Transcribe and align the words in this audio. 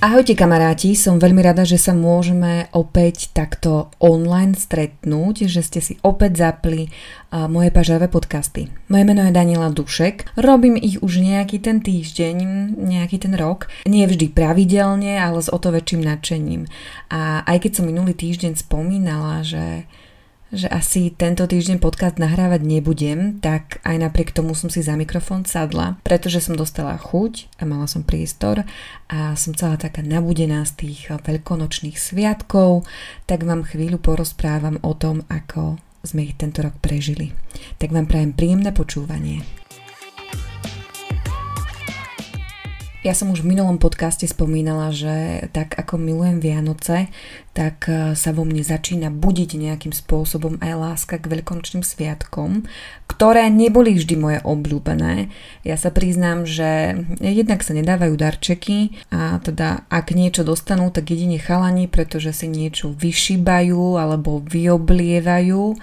Ahojte 0.00 0.32
kamaráti, 0.32 0.96
som 0.96 1.20
veľmi 1.20 1.44
rada, 1.44 1.68
že 1.68 1.76
sa 1.76 1.92
môžeme 1.92 2.72
opäť 2.72 3.36
takto 3.36 3.92
online 4.00 4.56
stretnúť, 4.56 5.44
že 5.44 5.60
ste 5.60 5.84
si 5.84 6.00
opäť 6.00 6.40
zapli 6.40 6.88
moje 7.28 7.68
pažavé 7.68 8.08
podcasty. 8.08 8.72
Moje 8.88 9.04
meno 9.04 9.28
je 9.28 9.36
Daniela 9.36 9.68
Dušek, 9.68 10.40
robím 10.40 10.80
ich 10.80 11.04
už 11.04 11.20
nejaký 11.20 11.60
ten 11.60 11.84
týždeň, 11.84 12.36
nejaký 12.80 13.28
ten 13.28 13.36
rok, 13.36 13.68
nie 13.84 14.08
vždy 14.08 14.32
pravidelne, 14.32 15.20
ale 15.20 15.44
s 15.44 15.52
o 15.52 15.60
to 15.60 15.68
väčším 15.68 16.00
nadšením. 16.00 16.64
A 17.12 17.44
aj 17.44 17.68
keď 17.68 17.72
som 17.76 17.84
minulý 17.84 18.16
týždeň 18.16 18.56
spomínala, 18.56 19.44
že 19.44 19.84
že 20.50 20.66
asi 20.66 21.14
tento 21.14 21.46
týždeň 21.46 21.78
podcast 21.78 22.18
nahrávať 22.18 22.66
nebudem, 22.66 23.38
tak 23.38 23.78
aj 23.86 23.96
napriek 24.02 24.34
tomu 24.34 24.58
som 24.58 24.66
si 24.66 24.82
za 24.82 24.98
mikrofón 24.98 25.46
sadla, 25.46 26.02
pretože 26.02 26.42
som 26.42 26.58
dostala 26.58 26.98
chuť 26.98 27.62
a 27.62 27.66
mala 27.66 27.86
som 27.86 28.02
priestor 28.02 28.66
a 29.06 29.38
som 29.38 29.54
celá 29.54 29.78
taká 29.78 30.02
nabudená 30.02 30.66
z 30.66 30.86
tých 30.86 31.14
veľkonočných 31.14 31.94
sviatkov, 31.94 32.82
tak 33.30 33.46
vám 33.46 33.62
chvíľu 33.62 34.02
porozprávam 34.02 34.82
o 34.82 34.92
tom, 34.98 35.22
ako 35.30 35.78
sme 36.02 36.26
ich 36.26 36.34
tento 36.34 36.64
rok 36.66 36.74
prežili. 36.82 37.30
Tak 37.78 37.94
vám 37.94 38.10
prajem 38.10 38.32
príjemné 38.34 38.74
počúvanie. 38.74 39.59
Ja 43.00 43.16
som 43.16 43.32
už 43.32 43.40
v 43.40 43.56
minulom 43.56 43.80
podcaste 43.80 44.28
spomínala, 44.28 44.92
že 44.92 45.48
tak 45.56 45.72
ako 45.72 45.96
milujem 45.96 46.36
Vianoce, 46.36 47.08
tak 47.56 47.88
e, 47.88 48.12
sa 48.12 48.36
vo 48.36 48.44
mne 48.44 48.60
začína 48.60 49.08
budiť 49.08 49.56
nejakým 49.56 49.96
spôsobom 49.96 50.60
aj 50.60 50.72
láska 50.76 51.16
k 51.16 51.32
veľkonočným 51.32 51.80
sviatkom, 51.80 52.68
ktoré 53.08 53.48
neboli 53.48 53.96
vždy 53.96 54.14
moje 54.20 54.38
obľúbené. 54.44 55.32
Ja 55.64 55.80
sa 55.80 55.88
priznám, 55.88 56.44
že 56.44 57.00
jednak 57.24 57.64
sa 57.64 57.72
nedávajú 57.72 58.20
darčeky 58.20 59.00
a 59.08 59.40
teda 59.40 59.88
ak 59.88 60.12
niečo 60.12 60.44
dostanú, 60.44 60.92
tak 60.92 61.08
jedine 61.08 61.40
chalani, 61.40 61.88
pretože 61.88 62.36
si 62.36 62.52
niečo 62.52 62.92
vyšíbajú 62.92 63.96
alebo 63.96 64.44
vyoblievajú 64.44 65.80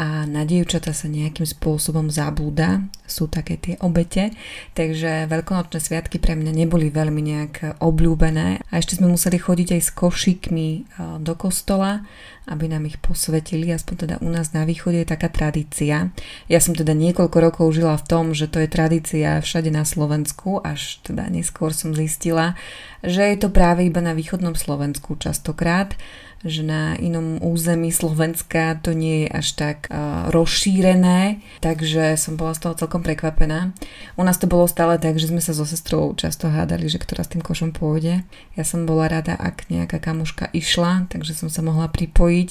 a 0.00 0.24
na 0.24 0.48
dievčata 0.48 0.96
sa 0.96 1.12
nejakým 1.12 1.44
spôsobom 1.44 2.08
zabúda, 2.08 2.88
sú 3.04 3.28
také 3.28 3.60
tie 3.60 3.76
obete, 3.84 4.32
takže 4.72 5.28
veľkonočné 5.28 5.76
sviatky 5.76 6.16
pre 6.16 6.40
mňa 6.40 6.56
neboli 6.56 6.88
veľmi 6.88 7.20
nejak 7.20 7.84
obľúbené. 7.84 8.64
A 8.72 8.72
ešte 8.80 8.96
sme 8.96 9.12
museli 9.12 9.36
chodiť 9.36 9.76
aj 9.76 9.82
s 9.84 9.90
košíkmi 9.92 10.68
e, 10.72 10.80
do 11.20 11.36
kostola, 11.36 12.00
aby 12.48 12.72
nám 12.72 12.88
ich 12.88 12.96
posvetili, 12.96 13.68
aspoň 13.76 13.94
teda 14.08 14.14
u 14.24 14.32
nás 14.32 14.56
na 14.56 14.64
východe 14.64 15.04
je 15.04 15.12
taká 15.12 15.28
tradícia. 15.28 16.08
Ja 16.48 16.58
som 16.64 16.72
teda 16.72 16.96
niekoľko 16.96 17.36
rokov 17.36 17.76
žila 17.76 18.00
v 18.00 18.08
tom, 18.08 18.32
že 18.32 18.48
to 18.48 18.64
je 18.64 18.72
tradícia 18.72 19.36
všade 19.44 19.68
na 19.68 19.84
Slovensku, 19.84 20.64
až 20.64 20.96
teda 21.04 21.28
neskôr 21.28 21.76
som 21.76 21.92
zistila, 21.92 22.56
že 23.04 23.20
je 23.20 23.36
to 23.36 23.52
práve 23.52 23.84
iba 23.84 24.00
na 24.00 24.16
východnom 24.16 24.56
Slovensku 24.56 25.20
častokrát, 25.20 25.92
že 26.40 26.64
na 26.64 26.96
inom 26.96 27.36
území 27.44 27.92
Slovenska 27.92 28.80
to 28.80 28.96
nie 28.96 29.24
je 29.24 29.28
až 29.28 29.46
tak 29.60 29.78
uh, 29.92 30.32
rozšírené, 30.32 31.44
takže 31.60 32.16
som 32.16 32.40
bola 32.40 32.56
z 32.56 32.64
toho 32.64 32.74
celkom 32.80 33.04
prekvapená. 33.04 33.76
U 34.16 34.22
nás 34.24 34.40
to 34.40 34.48
bolo 34.48 34.64
stále 34.64 34.96
tak, 34.96 35.20
že 35.20 35.28
sme 35.28 35.44
sa 35.44 35.52
so 35.52 35.68
sestrou 35.68 36.16
často 36.16 36.48
hádali, 36.48 36.88
že 36.88 36.96
ktorá 36.96 37.28
s 37.28 37.32
tým 37.36 37.44
košom 37.44 37.76
pôjde. 37.76 38.24
Ja 38.56 38.64
som 38.64 38.88
bola 38.88 39.12
rada, 39.12 39.36
ak 39.36 39.68
nejaká 39.68 40.00
kamuška 40.00 40.48
išla, 40.56 41.12
takže 41.12 41.36
som 41.36 41.52
sa 41.52 41.60
mohla 41.60 41.92
pripojiť 41.92 42.50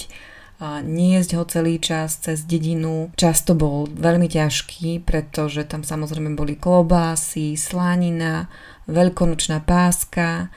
a 0.59 0.83
niesť 0.83 1.39
ho 1.39 1.43
celý 1.47 1.79
čas 1.79 2.19
cez 2.19 2.43
dedinu. 2.43 3.15
Často 3.15 3.55
bol 3.55 3.87
veľmi 3.87 4.27
ťažký, 4.27 5.07
pretože 5.07 5.63
tam 5.63 5.87
samozrejme 5.87 6.35
boli 6.35 6.59
klobásy, 6.59 7.55
slanina, 7.55 8.51
veľkonočná 8.91 9.63
páska, 9.63 10.51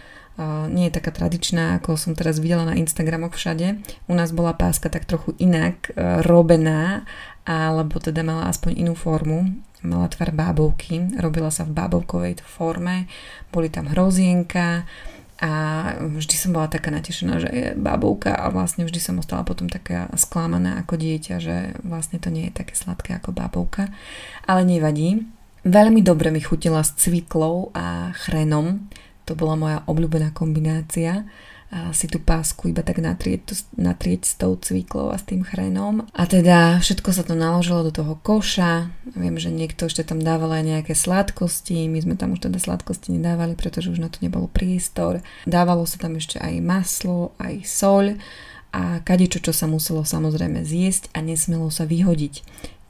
nie 0.72 0.88
je 0.88 0.97
taká 0.97 1.12
tradičná, 1.12 1.76
ako 1.76 2.00
som 2.00 2.16
teraz 2.16 2.41
videla 2.41 2.65
na 2.65 2.72
Instagramoch 2.72 3.37
všade. 3.37 3.84
U 4.09 4.15
nás 4.16 4.32
bola 4.32 4.56
páska 4.56 4.88
tak 4.88 5.04
trochu 5.04 5.37
inak 5.37 5.93
e, 5.93 6.25
robená, 6.25 7.04
alebo 7.44 8.00
teda 8.00 8.25
mala 8.25 8.48
aspoň 8.48 8.81
inú 8.81 8.97
formu. 8.97 9.53
Mala 9.82 10.06
tvar 10.09 10.31
bábovky, 10.31 11.19
robila 11.19 11.50
sa 11.50 11.66
v 11.66 11.75
bábovkovej 11.75 12.38
forme, 12.47 13.10
boli 13.50 13.66
tam 13.66 13.91
hrozienka 13.91 14.87
a 15.42 15.53
vždy 15.98 16.34
som 16.38 16.54
bola 16.54 16.71
taká 16.71 16.94
natešená, 16.94 17.34
že 17.42 17.50
je 17.50 17.66
bábovka 17.75 18.31
a 18.31 18.47
vlastne 18.54 18.87
vždy 18.87 19.00
som 19.03 19.19
ostala 19.19 19.42
potom 19.42 19.66
taká 19.66 20.06
sklamaná 20.15 20.78
ako 20.78 20.94
dieťa, 21.03 21.34
že 21.42 21.56
vlastne 21.82 22.22
to 22.22 22.31
nie 22.31 22.47
je 22.47 22.62
také 22.62 22.78
sladké 22.78 23.19
ako 23.19 23.34
bábovka. 23.34 23.91
Ale 24.47 24.62
nevadí. 24.62 25.26
Veľmi 25.66 25.98
dobre 25.98 26.31
mi 26.31 26.38
chutila 26.38 26.87
s 26.87 26.94
cviklou 26.94 27.75
a 27.75 28.15
chrenom, 28.15 28.87
to 29.25 29.38
bola 29.38 29.55
moja 29.55 29.78
obľúbená 29.87 30.34
kombinácia 30.34 31.27
si 31.97 32.05
tú 32.05 32.21
pásku 32.21 32.69
iba 32.69 32.84
tak 32.84 33.00
natrieť, 33.00 33.72
natrieť 33.81 34.28
s 34.28 34.34
tou 34.37 34.60
cviklou 34.60 35.09
a 35.09 35.16
s 35.16 35.25
tým 35.25 35.41
chrenom. 35.41 36.05
A 36.12 36.28
teda 36.28 36.77
všetko 36.84 37.16
sa 37.16 37.25
to 37.25 37.33
naložilo 37.33 37.88
do 37.88 37.93
toho 37.97 38.21
koša. 38.21 38.93
Viem, 39.16 39.41
že 39.41 39.49
niekto 39.49 39.88
ešte 39.88 40.05
tam 40.05 40.21
dával 40.21 40.53
aj 40.53 40.69
nejaké 40.69 40.93
sladkosti. 40.93 41.88
My 41.88 42.05
sme 42.05 42.21
tam 42.21 42.37
už 42.37 42.44
teda 42.44 42.60
sladkosti 42.60 43.16
nedávali, 43.16 43.56
pretože 43.56 43.88
už 43.88 44.05
na 44.05 44.12
to 44.12 44.21
nebol 44.21 44.53
priestor. 44.53 45.25
Dávalo 45.49 45.89
sa 45.89 45.97
tam 45.97 46.21
ešte 46.21 46.37
aj 46.44 46.60
maslo, 46.60 47.33
aj 47.41 47.65
soľ 47.65 48.21
a 48.72 49.05
kadečo, 49.05 49.38
čo 49.44 49.53
sa 49.53 49.69
muselo 49.69 50.03
samozrejme 50.03 50.65
zjesť 50.65 51.12
a 51.12 51.21
nesmelo 51.21 51.69
sa 51.69 51.84
vyhodiť 51.84 52.43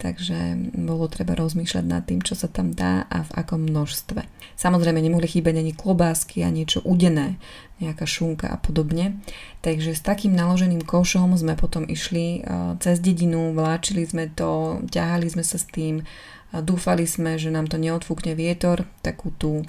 takže 0.03 0.59
bolo 0.83 1.07
treba 1.07 1.39
rozmýšľať 1.39 1.85
nad 1.87 2.03
tým, 2.03 2.27
čo 2.27 2.35
sa 2.35 2.51
tam 2.51 2.75
dá 2.75 3.07
a 3.07 3.23
v 3.23 3.31
akom 3.39 3.63
množstve. 3.63 4.27
Samozrejme 4.59 4.99
nemohli 4.99 5.31
chýbať 5.31 5.63
ani 5.63 5.71
klobásky 5.71 6.43
a 6.43 6.51
niečo 6.51 6.83
udené, 6.83 7.39
nejaká 7.79 8.03
šunka 8.03 8.51
a 8.51 8.59
podobne. 8.59 9.23
Takže 9.63 9.95
s 9.95 10.03
takým 10.03 10.35
naloženým 10.35 10.83
košom 10.83 11.39
sme 11.39 11.55
potom 11.55 11.87
išli 11.87 12.43
cez 12.83 12.99
dedinu, 12.99 13.55
vláčili 13.55 14.03
sme 14.03 14.27
to, 14.27 14.83
ťahali 14.91 15.31
sme 15.31 15.47
sa 15.47 15.55
s 15.55 15.71
tým, 15.71 16.03
dúfali 16.51 17.07
sme, 17.07 17.39
že 17.39 17.55
nám 17.55 17.71
to 17.71 17.79
neodfúkne 17.79 18.35
vietor, 18.35 18.91
takú 19.07 19.31
tú 19.39 19.63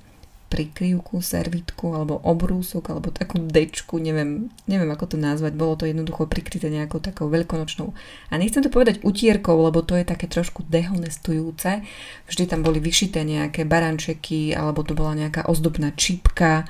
prikryvku, 0.53 1.17
servitku 1.17 1.97
alebo 1.97 2.21
obrúsok 2.21 2.93
alebo 2.93 3.09
takú 3.09 3.41
dečku, 3.41 3.97
neviem, 3.97 4.53
neviem 4.69 4.89
ako 4.93 5.13
to 5.13 5.17
nazvať, 5.17 5.57
bolo 5.57 5.73
to 5.73 5.89
jednoducho 5.89 6.29
prikryté 6.29 6.69
nejakou 6.69 7.01
takou 7.01 7.25
veľkonočnou. 7.33 7.89
A 8.29 8.33
nechcem 8.37 8.61
to 8.61 8.69
povedať 8.69 9.01
utierkou, 9.01 9.57
lebo 9.57 9.81
to 9.81 9.97
je 9.97 10.05
také 10.05 10.29
trošku 10.29 10.61
dehonestujúce. 10.69 11.81
Vždy 12.29 12.43
tam 12.45 12.61
boli 12.61 12.77
vyšité 12.77 13.25
nejaké 13.25 13.65
barančeky 13.65 14.53
alebo 14.53 14.85
to 14.85 14.93
bola 14.93 15.17
nejaká 15.17 15.49
ozdobná 15.49 15.89
čipka. 15.97 16.69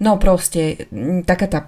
No 0.00 0.16
proste 0.16 0.88
taká 1.28 1.46
tá 1.52 1.60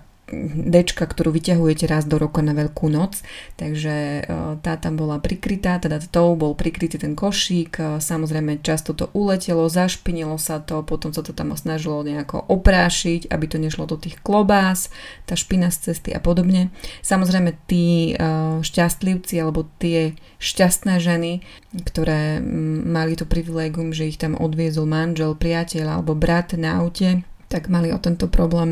dečka, 0.55 1.05
ktorú 1.05 1.35
vyťahujete 1.35 1.91
raz 1.91 2.07
do 2.07 2.17
roka 2.17 2.41
na 2.41 2.55
veľkú 2.55 2.87
noc, 2.89 3.21
takže 3.59 3.95
e, 3.95 4.23
tá 4.63 4.75
tam 4.79 4.95
bola 4.95 5.19
prikrytá, 5.19 5.83
teda 5.83 5.99
tou 6.11 6.39
bol 6.39 6.55
prikrytý 6.55 6.97
ten 6.97 7.19
košík, 7.19 7.73
e, 7.77 7.83
samozrejme 7.99 8.63
často 8.63 8.95
to 8.95 9.11
uletelo, 9.13 9.67
zašpinilo 9.67 10.39
sa 10.39 10.63
to, 10.63 10.87
potom 10.87 11.11
sa 11.11 11.27
to 11.27 11.35
tam 11.35 11.53
snažilo 11.59 12.07
nejako 12.07 12.47
oprášiť, 12.47 13.29
aby 13.29 13.45
to 13.51 13.59
nešlo 13.59 13.91
do 13.91 13.99
tých 13.99 14.19
klobás, 14.23 14.89
tá 15.27 15.35
špina 15.35 15.69
z 15.75 15.91
cesty 15.91 16.15
a 16.15 16.23
podobne. 16.23 16.71
Samozrejme 17.03 17.55
tí 17.67 18.15
e, 18.15 18.25
šťastlivci 18.63 19.35
alebo 19.43 19.67
tie 19.83 20.15
šťastné 20.41 21.03
ženy, 21.03 21.43
ktoré 21.85 22.41
mali 22.87 23.15
to 23.15 23.29
privilégium, 23.29 23.95
že 23.95 24.11
ich 24.11 24.19
tam 24.19 24.35
odviezol 24.35 24.87
manžel, 24.87 25.35
priateľ 25.35 26.01
alebo 26.01 26.17
brat 26.17 26.55
na 26.59 26.83
aute, 26.83 27.23
tak 27.51 27.67
mali 27.67 27.91
o 27.91 27.99
tento 27.99 28.31
problém 28.31 28.71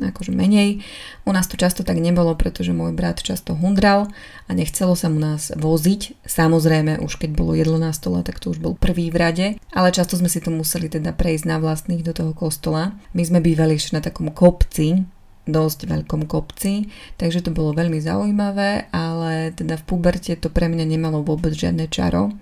eh, 0.00 0.08
akože 0.08 0.32
menej. 0.32 0.80
U 1.28 1.30
nás 1.36 1.44
to 1.44 1.60
často 1.60 1.84
tak 1.84 2.00
nebolo, 2.00 2.32
pretože 2.32 2.72
môj 2.72 2.96
brat 2.96 3.20
často 3.20 3.52
hundral 3.52 4.08
a 4.48 4.50
nechcelo 4.56 4.96
sa 4.96 5.12
mu 5.12 5.20
nás 5.20 5.52
voziť. 5.52 6.24
Samozrejme, 6.24 7.04
už 7.04 7.20
keď 7.20 7.30
bolo 7.36 7.52
jedlo 7.52 7.76
na 7.76 7.92
stole, 7.92 8.24
tak 8.24 8.40
to 8.40 8.56
už 8.56 8.64
bol 8.64 8.72
prvý 8.72 9.12
v 9.12 9.20
rade, 9.20 9.46
ale 9.76 9.92
často 9.92 10.16
sme 10.16 10.32
si 10.32 10.40
to 10.40 10.48
museli 10.48 10.88
teda 10.88 11.12
prejsť 11.12 11.44
na 11.44 11.60
vlastných 11.60 12.00
do 12.00 12.16
toho 12.16 12.32
kostola. 12.32 12.96
My 13.12 13.22
sme 13.28 13.44
bývali 13.44 13.76
ešte 13.76 13.92
na 13.92 14.02
takom 14.02 14.32
kopci, 14.32 15.04
dosť 15.44 15.88
veľkom 15.88 16.24
kopci, 16.24 16.88
takže 17.20 17.44
to 17.44 17.50
bolo 17.52 17.76
veľmi 17.76 18.00
zaujímavé, 18.00 18.88
ale 18.90 19.52
teda 19.52 19.76
v 19.76 19.84
puberte 19.84 20.32
to 20.40 20.48
pre 20.48 20.72
mňa 20.72 20.84
nemalo 20.88 21.20
vôbec 21.20 21.52
žiadne 21.52 21.88
čaro. 21.92 22.32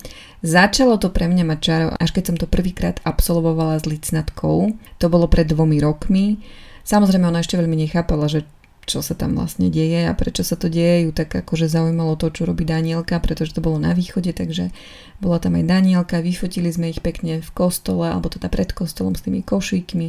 Začalo 0.43 0.99
to 0.99 1.10
pre 1.10 1.26
mňa 1.26 1.44
mať 1.46 1.58
čaro, 1.58 1.88
až 1.99 2.10
keď 2.14 2.25
som 2.31 2.37
to 2.38 2.46
prvýkrát 2.46 3.02
absolvovala 3.02 3.78
s 3.82 3.87
licnatkou, 3.87 4.75
to 5.02 5.06
bolo 5.10 5.26
pred 5.26 5.50
dvomi 5.50 5.82
rokmi. 5.82 6.43
Samozrejme 6.82 7.26
ona 7.26 7.43
ešte 7.43 7.58
veľmi 7.58 7.78
nechápala, 7.78 8.26
že 8.26 8.46
čo 8.82 8.99
sa 9.00 9.14
tam 9.14 9.38
vlastne 9.38 9.70
deje 9.70 10.06
a 10.06 10.12
prečo 10.12 10.43
sa 10.43 10.58
to 10.58 10.67
deje, 10.67 11.06
ju 11.06 11.11
tak 11.14 11.31
akože 11.31 11.70
zaujímalo 11.70 12.19
to, 12.19 12.34
čo 12.34 12.43
robí 12.44 12.67
Danielka, 12.67 13.23
pretože 13.23 13.55
to 13.55 13.62
bolo 13.62 13.79
na 13.79 13.94
východe, 13.94 14.34
takže 14.34 14.75
bola 15.23 15.38
tam 15.38 15.55
aj 15.55 15.64
Danielka, 15.70 16.19
vyfotili 16.19 16.69
sme 16.70 16.90
ich 16.90 16.99
pekne 16.99 17.38
v 17.38 17.50
kostole, 17.55 18.11
alebo 18.11 18.26
teda 18.26 18.50
pred 18.50 18.75
kostolom 18.75 19.14
s 19.14 19.23
tými 19.23 19.46
košíkmi, 19.46 20.08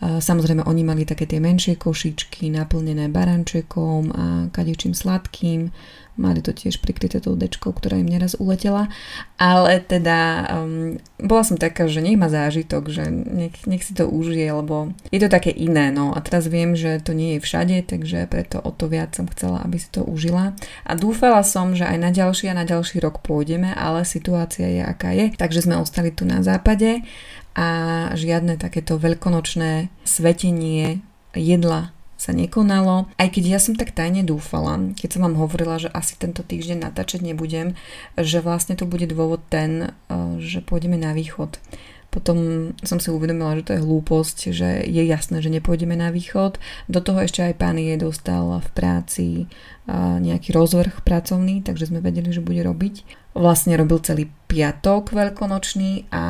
Samozrejme, 0.00 0.64
oni 0.64 0.80
mali 0.80 1.04
také 1.04 1.28
tie 1.28 1.44
menšie 1.44 1.76
košičky 1.76 2.48
naplnené 2.48 3.12
barančekom 3.12 4.02
a 4.16 4.26
kadečím 4.48 4.96
sladkým 4.96 5.68
mali 6.18 6.42
to 6.42 6.50
tiež 6.50 6.82
prikryté 6.82 7.22
tou 7.22 7.38
dečkou, 7.38 7.70
ktorá 7.70 7.98
im 7.98 8.08
neraz 8.08 8.34
uletela, 8.38 8.90
ale 9.38 9.78
teda 9.82 10.48
um, 10.50 10.98
bola 11.20 11.42
som 11.46 11.56
taká, 11.56 11.86
že 11.86 12.02
nech 12.02 12.18
má 12.18 12.26
zážitok, 12.26 12.90
že 12.90 13.08
nech, 13.10 13.56
nech 13.64 13.82
si 13.86 13.92
to 13.94 14.10
užije, 14.10 14.50
lebo 14.50 14.92
je 15.14 15.20
to 15.22 15.28
také 15.30 15.54
iné, 15.54 15.94
no. 15.94 16.12
A 16.12 16.18
teraz 16.20 16.50
viem, 16.50 16.74
že 16.74 17.00
to 17.00 17.14
nie 17.14 17.38
je 17.38 17.44
všade, 17.44 17.76
takže 17.86 18.26
preto 18.26 18.58
o 18.60 18.70
to 18.74 18.90
viac 18.90 19.14
som 19.14 19.30
chcela, 19.30 19.62
aby 19.62 19.78
si 19.78 19.88
to 19.92 20.02
užila. 20.02 20.52
A 20.84 20.92
dúfala 20.98 21.44
som, 21.46 21.72
že 21.76 21.86
aj 21.86 21.98
na 22.00 22.10
ďalší 22.10 22.50
a 22.50 22.58
na 22.58 22.66
ďalší 22.66 23.00
rok 23.00 23.22
pôjdeme, 23.22 23.72
ale 23.72 24.02
situácia 24.08 24.66
je 24.66 24.82
aká 24.82 25.14
je, 25.14 25.32
takže 25.36 25.64
sme 25.64 25.78
ostali 25.80 26.10
tu 26.10 26.26
na 26.26 26.42
západe 26.44 27.02
a 27.54 27.68
žiadne 28.14 28.56
takéto 28.56 28.96
veľkonočné 28.96 29.90
svetenie 30.06 31.02
jedla 31.34 31.90
sa 32.20 32.36
nekonalo. 32.36 33.08
Aj 33.16 33.28
keď 33.32 33.56
ja 33.56 33.58
som 33.58 33.72
tak 33.72 33.96
tajne 33.96 34.20
dúfala, 34.20 34.76
keď 34.92 35.16
som 35.16 35.24
vám 35.24 35.40
hovorila, 35.40 35.80
že 35.80 35.88
asi 35.96 36.20
tento 36.20 36.44
týždeň 36.44 36.84
natáčať 36.84 37.24
nebudem, 37.24 37.72
že 38.20 38.44
vlastne 38.44 38.76
to 38.76 38.84
bude 38.84 39.08
dôvod 39.08 39.40
ten, 39.48 39.96
eh, 40.12 40.36
že 40.36 40.60
pôjdeme 40.60 41.00
na 41.00 41.16
východ. 41.16 41.56
Potom 42.10 42.70
som 42.82 42.98
si 42.98 43.06
uvedomila, 43.06 43.54
že 43.54 43.70
to 43.70 43.74
je 43.78 43.84
hlúposť, 43.86 44.38
že 44.50 44.82
je 44.82 45.02
jasné, 45.06 45.38
že 45.38 45.46
nepôjdeme 45.46 45.94
na 45.94 46.10
východ. 46.10 46.58
Do 46.90 46.98
toho 46.98 47.22
ešte 47.22 47.46
aj 47.46 47.54
pán 47.54 47.78
je 47.78 47.94
dostal 47.96 48.44
v 48.60 48.68
práci 48.76 49.26
eh, 49.46 50.16
nejaký 50.20 50.52
rozvrh 50.52 51.00
pracovný, 51.00 51.64
takže 51.64 51.88
sme 51.88 52.04
vedeli, 52.04 52.28
že 52.36 52.44
bude 52.44 52.60
robiť. 52.60 53.16
Vlastne 53.32 53.78
robil 53.78 54.02
celý 54.02 54.28
piatok 54.50 55.14
veľkonočný 55.14 56.10
a 56.10 56.24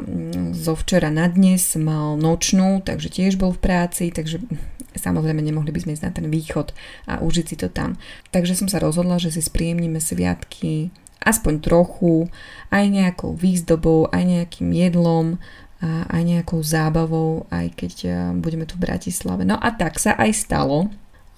mm, 0.00 0.56
zo 0.56 0.72
včera 0.74 1.12
na 1.12 1.28
dnes 1.28 1.76
mal 1.76 2.16
nočnú, 2.16 2.80
takže 2.80 3.12
tiež 3.12 3.36
bol 3.36 3.52
v 3.52 3.60
práci, 3.60 4.08
takže 4.08 4.40
Samozrejme, 4.98 5.40
nemohli 5.40 5.70
by 5.70 5.80
sme 5.84 5.94
ísť 5.94 6.04
na 6.04 6.12
ten 6.12 6.26
východ 6.28 6.72
a 7.06 7.20
užiť 7.20 7.46
si 7.46 7.56
to 7.56 7.68
tam. 7.70 8.00
Takže 8.32 8.58
som 8.58 8.68
sa 8.68 8.82
rozhodla, 8.82 9.20
že 9.20 9.32
si 9.32 9.44
spríjemníme 9.44 10.00
sviatky 10.02 10.90
aspoň 11.26 11.58
trochu, 11.58 12.30
aj 12.70 12.84
nejakou 12.86 13.34
výzdobou, 13.34 14.06
aj 14.14 14.22
nejakým 14.22 14.70
jedlom, 14.70 15.42
a 15.76 16.08
aj 16.08 16.22
nejakou 16.24 16.64
zábavou, 16.64 17.44
aj 17.52 17.68
keď 17.76 17.94
e, 18.00 18.10
budeme 18.40 18.64
tu 18.64 18.80
v 18.80 18.88
Bratislave. 18.88 19.44
No 19.44 19.60
a 19.60 19.68
tak 19.76 20.00
sa 20.00 20.16
aj 20.16 20.32
stalo. 20.32 20.88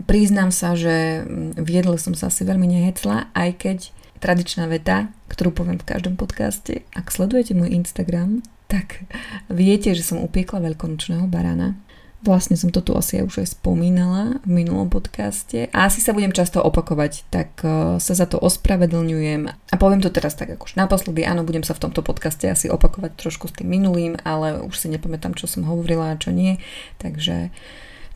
Priznám 0.06 0.54
sa, 0.54 0.78
že 0.78 1.26
mm, 1.26 1.58
v 1.58 1.68
jedle 1.74 1.98
som 1.98 2.14
sa 2.14 2.30
asi 2.30 2.46
veľmi 2.46 2.70
nehecla, 2.70 3.34
aj 3.34 3.50
keď 3.58 3.78
tradičná 4.22 4.70
veta, 4.70 5.10
ktorú 5.26 5.50
poviem 5.50 5.82
v 5.82 5.88
každom 5.90 6.14
podcaste, 6.14 6.86
ak 6.94 7.10
sledujete 7.10 7.58
môj 7.58 7.82
Instagram, 7.82 8.46
tak 8.70 9.10
viete, 9.50 9.90
že 9.90 10.06
som 10.06 10.22
upiekla 10.22 10.62
veľkonočného 10.62 11.26
barana 11.26 11.74
Vlastne 12.18 12.58
som 12.58 12.74
to 12.74 12.82
tu 12.82 12.98
asi 12.98 13.22
už 13.22 13.46
aj 13.46 13.62
spomínala 13.62 14.42
v 14.42 14.62
minulom 14.62 14.90
podcaste. 14.90 15.70
A 15.70 15.86
asi 15.86 16.02
sa 16.02 16.10
budem 16.10 16.34
často 16.34 16.58
opakovať, 16.58 17.22
tak 17.30 17.62
uh, 17.62 18.02
sa 18.02 18.12
za 18.18 18.26
to 18.26 18.42
ospravedlňujem. 18.42 19.46
A 19.46 19.74
poviem 19.78 20.02
to 20.02 20.10
teraz 20.10 20.34
tak 20.34 20.50
akož 20.50 20.74
naposledy, 20.74 21.22
áno, 21.22 21.46
budem 21.46 21.62
sa 21.62 21.78
v 21.78 21.86
tomto 21.86 22.02
podcaste 22.02 22.50
asi 22.50 22.66
opakovať 22.66 23.14
trošku 23.14 23.46
s 23.46 23.56
tým 23.62 23.70
minulým, 23.70 24.18
ale 24.26 24.58
už 24.66 24.74
si 24.74 24.90
nepamätám, 24.90 25.38
čo 25.38 25.46
som 25.46 25.62
hovorila 25.62 26.10
a 26.10 26.20
čo 26.20 26.34
nie, 26.34 26.58
takže 26.98 27.54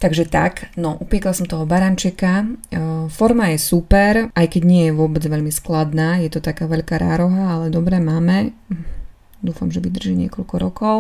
Takže 0.03 0.27
tak, 0.27 0.75
no 0.75 0.99
upiekla 0.99 1.31
som 1.31 1.47
toho 1.47 1.63
barančeka, 1.63 2.43
uh, 2.43 3.07
forma 3.07 3.55
je 3.55 3.59
super, 3.63 4.35
aj 4.35 4.47
keď 4.51 4.63
nie 4.67 4.83
je 4.91 4.99
vôbec 4.99 5.23
veľmi 5.23 5.55
skladná, 5.55 6.19
je 6.19 6.27
to 6.27 6.43
taká 6.43 6.67
veľká 6.67 6.99
rároha, 6.99 7.55
ale 7.55 7.71
dobre 7.71 8.03
máme, 8.03 8.51
dúfam, 9.43 9.69
že 9.69 9.83
vydrží 9.83 10.15
niekoľko 10.15 10.55
rokov 10.63 10.97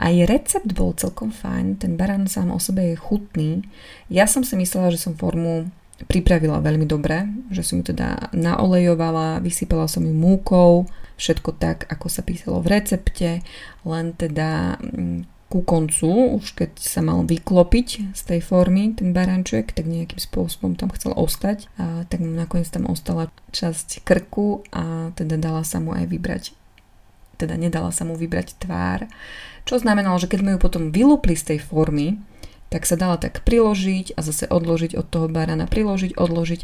aj 0.00 0.14
recept 0.26 0.70
bol 0.72 0.96
celkom 0.96 1.28
fajn, 1.28 1.84
ten 1.84 2.00
barán 2.00 2.24
sám 2.24 2.48
o 2.48 2.56
sebe 2.56 2.92
je 2.92 2.96
chutný. 2.96 3.68
Ja 4.08 4.24
som 4.24 4.40
si 4.40 4.56
myslela, 4.56 4.88
že 4.88 4.96
som 4.96 5.12
formu 5.12 5.68
pripravila 6.08 6.64
veľmi 6.64 6.88
dobre, 6.88 7.28
že 7.52 7.60
som 7.60 7.84
ju 7.84 7.92
teda 7.92 8.32
naolejovala, 8.32 9.44
vysypala 9.44 9.84
som 9.84 10.08
ju 10.08 10.16
múkou, 10.16 10.88
všetko 11.20 11.52
tak, 11.60 11.84
ako 11.92 12.08
sa 12.08 12.24
písalo 12.24 12.64
v 12.64 12.80
recepte, 12.80 13.44
len 13.84 14.06
teda 14.16 14.80
mm, 14.80 15.52
ku 15.52 15.60
koncu, 15.60 16.40
už 16.40 16.56
keď 16.56 16.80
sa 16.80 17.04
mal 17.04 17.20
vyklopiť 17.28 18.16
z 18.16 18.22
tej 18.24 18.40
formy 18.40 18.96
ten 18.96 19.12
baranček, 19.12 19.76
tak 19.76 19.84
nejakým 19.84 20.16
spôsobom 20.16 20.80
tam 20.80 20.88
chcel 20.96 21.12
ostať, 21.12 21.68
a 21.76 22.08
tak 22.08 22.24
mu 22.24 22.32
nakoniec 22.32 22.72
tam 22.72 22.88
ostala 22.88 23.28
časť 23.52 24.00
krku 24.00 24.64
a 24.72 25.12
teda 25.12 25.36
dala 25.36 25.60
sa 25.68 25.76
mu 25.76 25.92
aj 25.92 26.08
vybrať, 26.08 26.56
teda 27.40 27.56
nedala 27.56 27.88
sa 27.88 28.04
mu 28.04 28.12
vybrať 28.20 28.60
tvár, 28.60 29.08
čo 29.64 29.80
znamenalo, 29.80 30.20
že 30.20 30.28
keď 30.28 30.38
sme 30.44 30.52
ju 30.56 30.58
potom 30.60 30.92
vylúpli 30.92 31.32
z 31.32 31.56
tej 31.56 31.58
formy, 31.64 32.20
tak 32.70 32.86
sa 32.86 32.94
dala 32.94 33.18
tak 33.18 33.42
priložiť 33.42 34.14
a 34.14 34.20
zase 34.22 34.46
odložiť 34.46 34.94
od 34.94 35.06
toho 35.08 35.26
barana, 35.26 35.66
priložiť, 35.66 36.14
odložiť. 36.14 36.60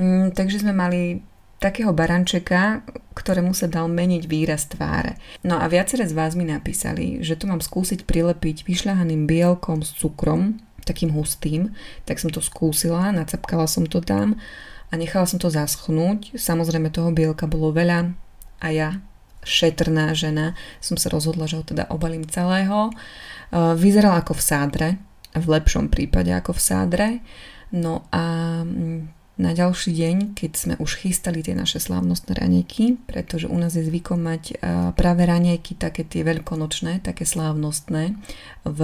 Mm, 0.00 0.32
takže 0.32 0.64
sme 0.64 0.72
mali 0.72 1.20
takého 1.60 1.92
barančeka, 1.96 2.84
ktorému 3.16 3.56
sa 3.56 3.70
dal 3.70 3.88
meniť 3.88 4.22
výraz 4.28 4.68
tváre. 4.68 5.16
No 5.46 5.60
a 5.60 5.64
viaceré 5.70 6.04
z 6.04 6.16
vás 6.16 6.36
mi 6.36 6.44
napísali, 6.44 7.24
že 7.24 7.40
to 7.40 7.48
mám 7.48 7.64
skúsiť 7.64 8.04
prilepiť 8.04 8.68
vyšľahaným 8.68 9.24
bielkom 9.24 9.80
s 9.80 9.96
cukrom, 9.96 10.60
takým 10.84 11.16
hustým, 11.16 11.72
tak 12.04 12.20
som 12.20 12.28
to 12.28 12.44
skúsila, 12.44 13.08
nacapkala 13.16 13.64
som 13.64 13.88
to 13.88 14.04
tam 14.04 14.36
a 14.92 14.94
nechala 15.00 15.24
som 15.24 15.40
to 15.40 15.48
zaschnúť. 15.48 16.36
Samozrejme 16.36 16.92
toho 16.92 17.08
bielka 17.16 17.48
bolo 17.48 17.72
veľa 17.72 18.12
a 18.60 18.66
ja 18.68 19.00
šetrná 19.44 20.16
žena, 20.16 20.56
som 20.80 20.96
sa 20.96 21.12
rozhodla, 21.12 21.46
že 21.46 21.60
ho 21.60 21.64
teda 21.64 21.86
obalím 21.92 22.26
celého. 22.26 22.90
Vyzeral 23.54 24.18
ako 24.18 24.34
v 24.34 24.42
sádre, 24.42 24.88
v 25.36 25.46
lepšom 25.46 25.92
prípade 25.92 26.32
ako 26.34 26.56
v 26.56 26.60
sádre. 26.60 27.08
No 27.70 28.08
a 28.10 28.22
mm, 28.64 29.00
na 29.34 29.50
ďalší 29.50 29.90
deň, 29.98 30.16
keď 30.38 30.52
sme 30.54 30.74
už 30.78 31.02
chystali 31.02 31.42
tie 31.42 31.58
naše 31.58 31.82
slávnostné 31.82 32.38
raňajky, 32.38 33.02
pretože 33.10 33.50
u 33.50 33.58
nás 33.58 33.74
je 33.74 33.82
zvykom 33.82 34.22
mať 34.22 34.62
práve 34.94 35.26
raňajky 35.26 35.74
také 35.74 36.06
tie 36.06 36.22
veľkonočné, 36.22 37.02
také 37.02 37.26
slávnostné 37.26 38.14
v 38.62 38.80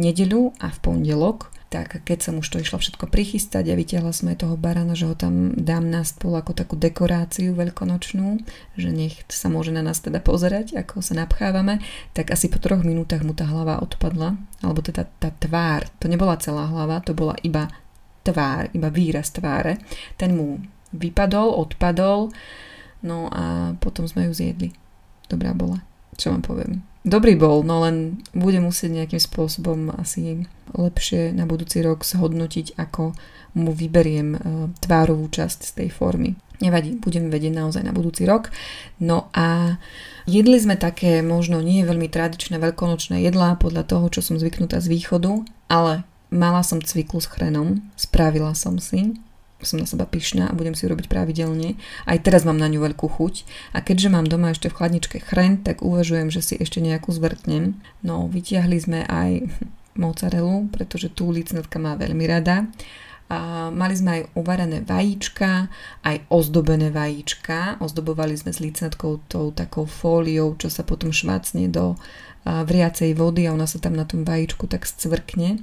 nedeľu 0.00 0.56
a 0.56 0.72
v 0.72 0.78
pondelok, 0.80 1.52
tak 1.72 2.04
keď 2.04 2.18
som 2.20 2.34
už 2.36 2.52
to 2.52 2.60
išla 2.60 2.76
všetko 2.76 3.08
prichystať 3.08 3.72
a 3.72 3.78
vytiahla 3.80 4.12
som 4.12 4.28
aj 4.28 4.44
toho 4.44 4.60
barana, 4.60 4.92
že 4.92 5.08
ho 5.08 5.16
tam 5.16 5.56
dám 5.56 5.88
na 5.88 6.04
stôl 6.04 6.36
ako 6.36 6.52
takú 6.52 6.76
dekoráciu 6.76 7.56
veľkonočnú, 7.56 8.44
že 8.76 8.92
nech 8.92 9.24
sa 9.32 9.48
môže 9.48 9.72
na 9.72 9.80
nás 9.80 10.04
teda 10.04 10.20
pozerať, 10.20 10.76
ako 10.76 11.00
sa 11.00 11.16
napchávame, 11.16 11.80
tak 12.12 12.28
asi 12.28 12.52
po 12.52 12.60
troch 12.60 12.84
minútach 12.84 13.24
mu 13.24 13.32
tá 13.32 13.48
hlava 13.48 13.80
odpadla, 13.80 14.36
alebo 14.60 14.84
teda 14.84 15.08
tá 15.16 15.32
tvár, 15.32 15.88
to 15.96 16.12
nebola 16.12 16.36
celá 16.36 16.68
hlava, 16.68 17.00
to 17.00 17.16
bola 17.16 17.40
iba 17.40 17.72
tvár, 18.20 18.68
iba 18.76 18.92
výraz 18.92 19.32
tváre, 19.32 19.80
ten 20.20 20.36
mu 20.36 20.60
vypadol, 20.92 21.56
odpadol, 21.56 22.28
no 23.00 23.32
a 23.32 23.72
potom 23.80 24.04
sme 24.04 24.28
ju 24.28 24.36
zjedli. 24.36 24.76
Dobrá 25.32 25.56
bola, 25.56 25.80
čo 26.20 26.28
vám 26.36 26.44
poviem. 26.44 26.84
Dobrý 27.02 27.34
bol, 27.34 27.66
no 27.66 27.82
len 27.82 28.22
bude 28.30 28.62
musieť 28.62 28.94
nejakým 28.94 29.18
spôsobom 29.18 29.90
asi 29.98 30.46
lepšie 30.74 31.32
na 31.36 31.44
budúci 31.48 31.80
rok 31.84 32.04
zhodnotiť, 32.04 32.76
ako 32.76 33.12
mu 33.52 33.70
vyberiem 33.72 34.28
e, 34.32 34.38
tvárovú 34.80 35.28
časť 35.28 35.60
z 35.68 35.72
tej 35.82 35.88
formy. 35.92 36.36
Nevadí, 36.62 36.94
budem 36.96 37.28
vedieť 37.28 37.58
naozaj 37.58 37.82
na 37.82 37.90
budúci 37.90 38.22
rok. 38.22 38.54
No 39.02 39.28
a 39.34 39.76
jedli 40.30 40.56
sme 40.62 40.78
také 40.78 41.20
možno 41.20 41.58
nie 41.58 41.82
veľmi 41.82 42.06
tradičné 42.06 42.56
veľkonočné 42.62 43.18
jedlá 43.18 43.58
podľa 43.58 43.82
toho, 43.84 44.06
čo 44.08 44.22
som 44.22 44.38
zvyknutá 44.38 44.78
z 44.78 44.88
východu, 44.88 45.42
ale 45.66 46.06
mala 46.30 46.62
som 46.62 46.78
cviklu 46.78 47.18
s 47.18 47.28
chrenom, 47.28 47.82
spravila 47.98 48.54
som 48.54 48.78
si 48.78 49.18
som 49.66 49.78
na 49.78 49.86
seba 49.86 50.04
pyšná 50.06 50.50
a 50.50 50.56
budem 50.56 50.74
si 50.74 50.86
robiť 50.90 51.06
pravidelne. 51.06 51.78
Aj 52.06 52.18
teraz 52.18 52.42
mám 52.42 52.58
na 52.58 52.66
ňu 52.66 52.82
veľkú 52.82 53.06
chuť 53.06 53.46
a 53.74 53.78
keďže 53.80 54.12
mám 54.12 54.26
doma 54.26 54.50
ešte 54.50 54.68
v 54.68 54.76
chladničke 54.76 55.18
chren, 55.22 55.62
tak 55.62 55.86
uvažujem, 55.86 56.28
že 56.34 56.42
si 56.42 56.54
ešte 56.58 56.82
nejakú 56.82 57.14
zvrtnem. 57.14 57.78
No, 58.02 58.26
vytiahli 58.26 58.78
sme 58.78 59.00
aj 59.06 59.30
mozzarellu, 59.96 60.68
pretože 60.72 61.12
tú 61.12 61.32
licnetka 61.32 61.76
má 61.76 61.96
veľmi 61.96 62.24
rada. 62.28 62.68
A 63.32 63.72
mali 63.72 63.96
sme 63.96 64.10
aj 64.20 64.22
uvarené 64.36 64.84
vajíčka, 64.84 65.72
aj 66.04 66.16
ozdobené 66.28 66.92
vajíčka. 66.92 67.80
Ozdobovali 67.80 68.36
sme 68.36 68.52
s 68.52 68.60
licnetkou 68.60 69.24
tou 69.24 69.56
takou 69.56 69.88
fóliou, 69.88 70.52
čo 70.60 70.68
sa 70.68 70.84
potom 70.84 71.08
švácne 71.08 71.72
do 71.72 71.96
vriacej 72.44 73.16
vody 73.16 73.48
a 73.48 73.54
ona 73.56 73.64
sa 73.64 73.80
tam 73.80 73.96
na 73.96 74.04
tom 74.04 74.26
vajíčku 74.26 74.68
tak 74.68 74.84
scvrkne 74.84 75.62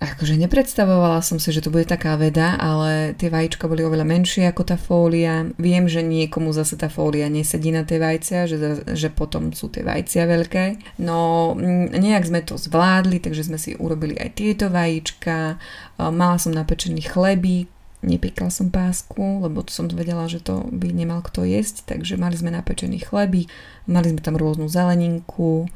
akože 0.00 0.40
nepredstavovala 0.40 1.20
som 1.20 1.36
si, 1.36 1.52
že 1.52 1.60
to 1.60 1.68
bude 1.68 1.84
taká 1.84 2.16
veda, 2.16 2.56
ale 2.56 3.12
tie 3.20 3.28
vajíčka 3.28 3.68
boli 3.68 3.84
oveľa 3.84 4.08
menšie 4.08 4.48
ako 4.48 4.62
tá 4.64 4.80
fólia. 4.80 5.52
Viem, 5.60 5.92
že 5.92 6.00
niekomu 6.00 6.56
zase 6.56 6.80
tá 6.80 6.88
fólia 6.88 7.28
nesedí 7.28 7.68
na 7.68 7.84
tie 7.84 8.00
vajcia, 8.00 8.48
že, 8.48 8.56
že 8.96 9.08
potom 9.12 9.52
sú 9.52 9.68
tie 9.68 9.84
vajcia 9.84 10.24
veľké. 10.24 10.64
No 11.04 11.52
mm, 11.52 11.92
nejak 11.92 12.24
sme 12.24 12.40
to 12.40 12.56
zvládli, 12.56 13.20
takže 13.20 13.52
sme 13.52 13.60
si 13.60 13.76
urobili 13.76 14.16
aj 14.16 14.40
tieto 14.40 14.72
vajíčka. 14.72 15.60
Mala 16.00 16.40
som 16.40 16.56
napečený 16.56 17.04
chlebík, 17.04 17.68
nepekla 18.00 18.48
som 18.48 18.72
pásku, 18.72 19.20
lebo 19.20 19.60
som 19.68 19.84
vedela, 19.92 20.24
že 20.32 20.40
to 20.40 20.64
by 20.72 20.88
nemal 20.96 21.20
kto 21.20 21.44
jesť, 21.44 21.84
takže 21.84 22.16
mali 22.16 22.40
sme 22.40 22.48
napečený 22.48 23.04
chlebík, 23.04 23.52
mali 23.84 24.16
sme 24.16 24.24
tam 24.24 24.40
rôznu 24.40 24.64
zeleninku, 24.72 25.68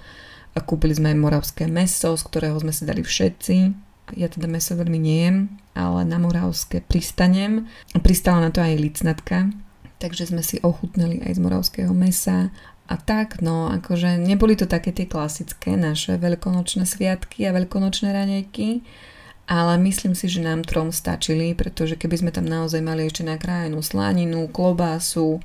A 0.55 0.63
kúpili 0.63 0.95
sme 0.95 1.13
aj 1.13 1.19
moravské 1.19 1.65
meso, 1.67 2.15
z 2.15 2.23
ktorého 2.25 2.57
sme 2.57 2.71
si 2.71 2.87
dali 2.87 3.03
všetci. 3.03 3.57
Ja 4.13 4.29
teda 4.29 4.45
meso 4.45 4.77
veľmi 4.77 5.01
nejem, 5.01 5.49
ale 5.73 6.05
na 6.05 6.21
moravské 6.21 6.85
pristanem. 6.85 7.65
Pristala 8.05 8.45
na 8.45 8.51
to 8.53 8.61
aj 8.61 8.77
licnatka, 8.77 9.49
takže 9.97 10.29
sme 10.29 10.45
si 10.45 10.61
ochutnali 10.61 11.25
aj 11.25 11.33
z 11.37 11.41
moravského 11.41 11.93
mesa 11.97 12.53
a 12.85 13.01
tak, 13.01 13.41
no 13.41 13.73
akože 13.73 14.21
neboli 14.21 14.61
to 14.61 14.69
také 14.69 14.93
tie 14.93 15.09
klasické 15.09 15.73
naše 15.73 16.21
veľkonočné 16.21 16.85
sviatky 16.85 17.49
a 17.49 17.57
veľkonočné 17.57 18.13
ranejky, 18.13 18.85
ale 19.49 19.81
myslím 19.89 20.13
si, 20.13 20.29
že 20.29 20.45
nám 20.45 20.69
trom 20.69 20.93
stačili, 20.93 21.57
pretože 21.57 21.97
keby 21.97 22.17
sme 22.21 22.31
tam 22.33 22.45
naozaj 22.45 22.85
mali 22.85 23.09
ešte 23.09 23.25
nakrájenú 23.25 23.81
slaninu, 23.81 24.53
klobásu, 24.53 25.41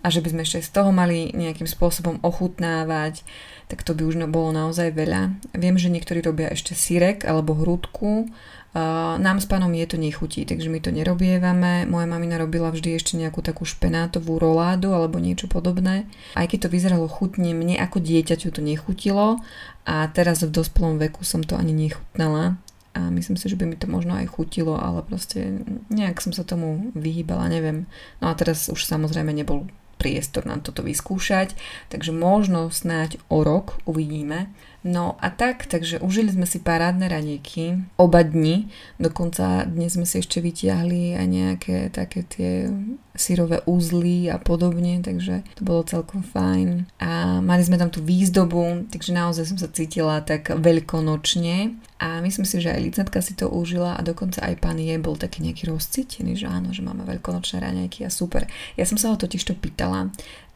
a 0.00 0.06
že 0.08 0.24
by 0.24 0.32
sme 0.32 0.42
ešte 0.48 0.64
z 0.64 0.70
toho 0.72 0.90
mali 0.90 1.28
nejakým 1.36 1.68
spôsobom 1.68 2.24
ochutnávať, 2.24 3.20
tak 3.68 3.84
to 3.84 3.92
by 3.92 4.08
už 4.08 4.16
bolo 4.32 4.50
naozaj 4.50 4.96
veľa. 4.96 5.36
Viem, 5.54 5.76
že 5.76 5.92
niektorí 5.92 6.24
robia 6.24 6.48
ešte 6.50 6.72
sírek 6.74 7.28
alebo 7.28 7.54
hrudku. 7.54 8.26
Nám 9.18 9.42
s 9.42 9.50
pánom 9.50 9.70
je 9.74 9.86
to 9.86 9.98
nechutí, 9.98 10.46
takže 10.46 10.70
my 10.70 10.78
to 10.78 10.94
nerobievame. 10.94 11.90
Moja 11.90 12.06
mamina 12.06 12.38
robila 12.38 12.70
vždy 12.70 12.98
ešte 12.98 13.18
nejakú 13.18 13.42
takú 13.42 13.66
špenátovú 13.66 14.38
roládu 14.38 14.94
alebo 14.94 15.18
niečo 15.18 15.50
podobné. 15.50 16.06
Aj 16.38 16.46
keď 16.46 16.66
to 16.66 16.72
vyzeralo 16.72 17.10
chutne, 17.10 17.50
mne 17.50 17.78
ako 17.82 17.98
dieťaťu 17.98 18.54
to 18.54 18.62
nechutilo 18.62 19.42
a 19.86 20.06
teraz 20.14 20.46
v 20.46 20.54
dospelom 20.54 21.02
veku 21.02 21.26
som 21.26 21.42
to 21.42 21.58
ani 21.58 21.74
nechutnala 21.74 22.62
a 22.90 23.06
myslím 23.10 23.38
si, 23.38 23.46
že 23.46 23.54
by 23.54 23.70
mi 23.70 23.78
to 23.78 23.86
možno 23.86 24.18
aj 24.18 24.26
chutilo, 24.34 24.74
ale 24.74 25.06
proste 25.06 25.62
nejak 25.94 26.18
som 26.18 26.34
sa 26.34 26.42
tomu 26.42 26.90
vyhýbala, 26.98 27.46
neviem. 27.46 27.86
No 28.18 28.30
a 28.30 28.34
teraz 28.34 28.66
už 28.66 28.82
samozrejme 28.82 29.30
nebol 29.30 29.70
priestor 30.00 30.48
na 30.48 30.56
toto 30.56 30.80
vyskúšať, 30.80 31.52
takže 31.92 32.16
možno 32.16 32.72
snáď 32.72 33.20
o 33.28 33.44
rok 33.44 33.76
uvidíme. 33.84 34.48
No 34.80 35.20
a 35.20 35.28
tak, 35.28 35.68
takže 35.68 36.00
užili 36.00 36.32
sme 36.32 36.48
si 36.48 36.56
parádne 36.56 37.04
ranieky, 37.04 37.84
oba 38.00 38.24
dni, 38.24 38.72
dokonca 38.96 39.68
dnes 39.68 39.92
sme 39.92 40.08
si 40.08 40.24
ešte 40.24 40.40
vytiahli 40.40 41.20
aj 41.20 41.26
nejaké 41.28 41.76
také 41.92 42.24
tie 42.24 42.72
syrové 43.12 43.60
úzly 43.68 44.32
a 44.32 44.40
podobne, 44.40 45.04
takže 45.04 45.44
to 45.60 45.62
bolo 45.68 45.84
celkom 45.84 46.24
fajn. 46.24 46.88
A 46.96 47.44
mali 47.44 47.60
sme 47.60 47.76
tam 47.76 47.92
tú 47.92 48.00
výzdobu, 48.00 48.88
takže 48.88 49.12
naozaj 49.12 49.52
som 49.52 49.60
sa 49.60 49.68
cítila 49.68 50.24
tak 50.24 50.48
veľkonočne 50.48 51.76
a 52.00 52.24
myslím 52.24 52.48
si, 52.48 52.64
že 52.64 52.72
aj 52.72 52.80
licetka 52.80 53.20
si 53.20 53.36
to 53.36 53.52
užila 53.52 54.00
a 54.00 54.00
dokonca 54.00 54.40
aj 54.40 54.56
pán 54.64 54.80
je 54.80 54.96
bol 54.96 55.20
taký 55.20 55.44
nejaký 55.44 55.68
rozcítený, 55.68 56.40
že 56.40 56.48
áno, 56.48 56.72
že 56.72 56.80
máme 56.80 57.04
veľkonočné 57.04 57.60
raňajky 57.60 58.08
a 58.08 58.10
super. 58.10 58.48
Ja 58.80 58.88
som 58.88 58.96
sa 58.96 59.12
ho 59.12 59.20
totiž 59.20 59.44
to 59.44 59.52
pýtala, 59.52 60.08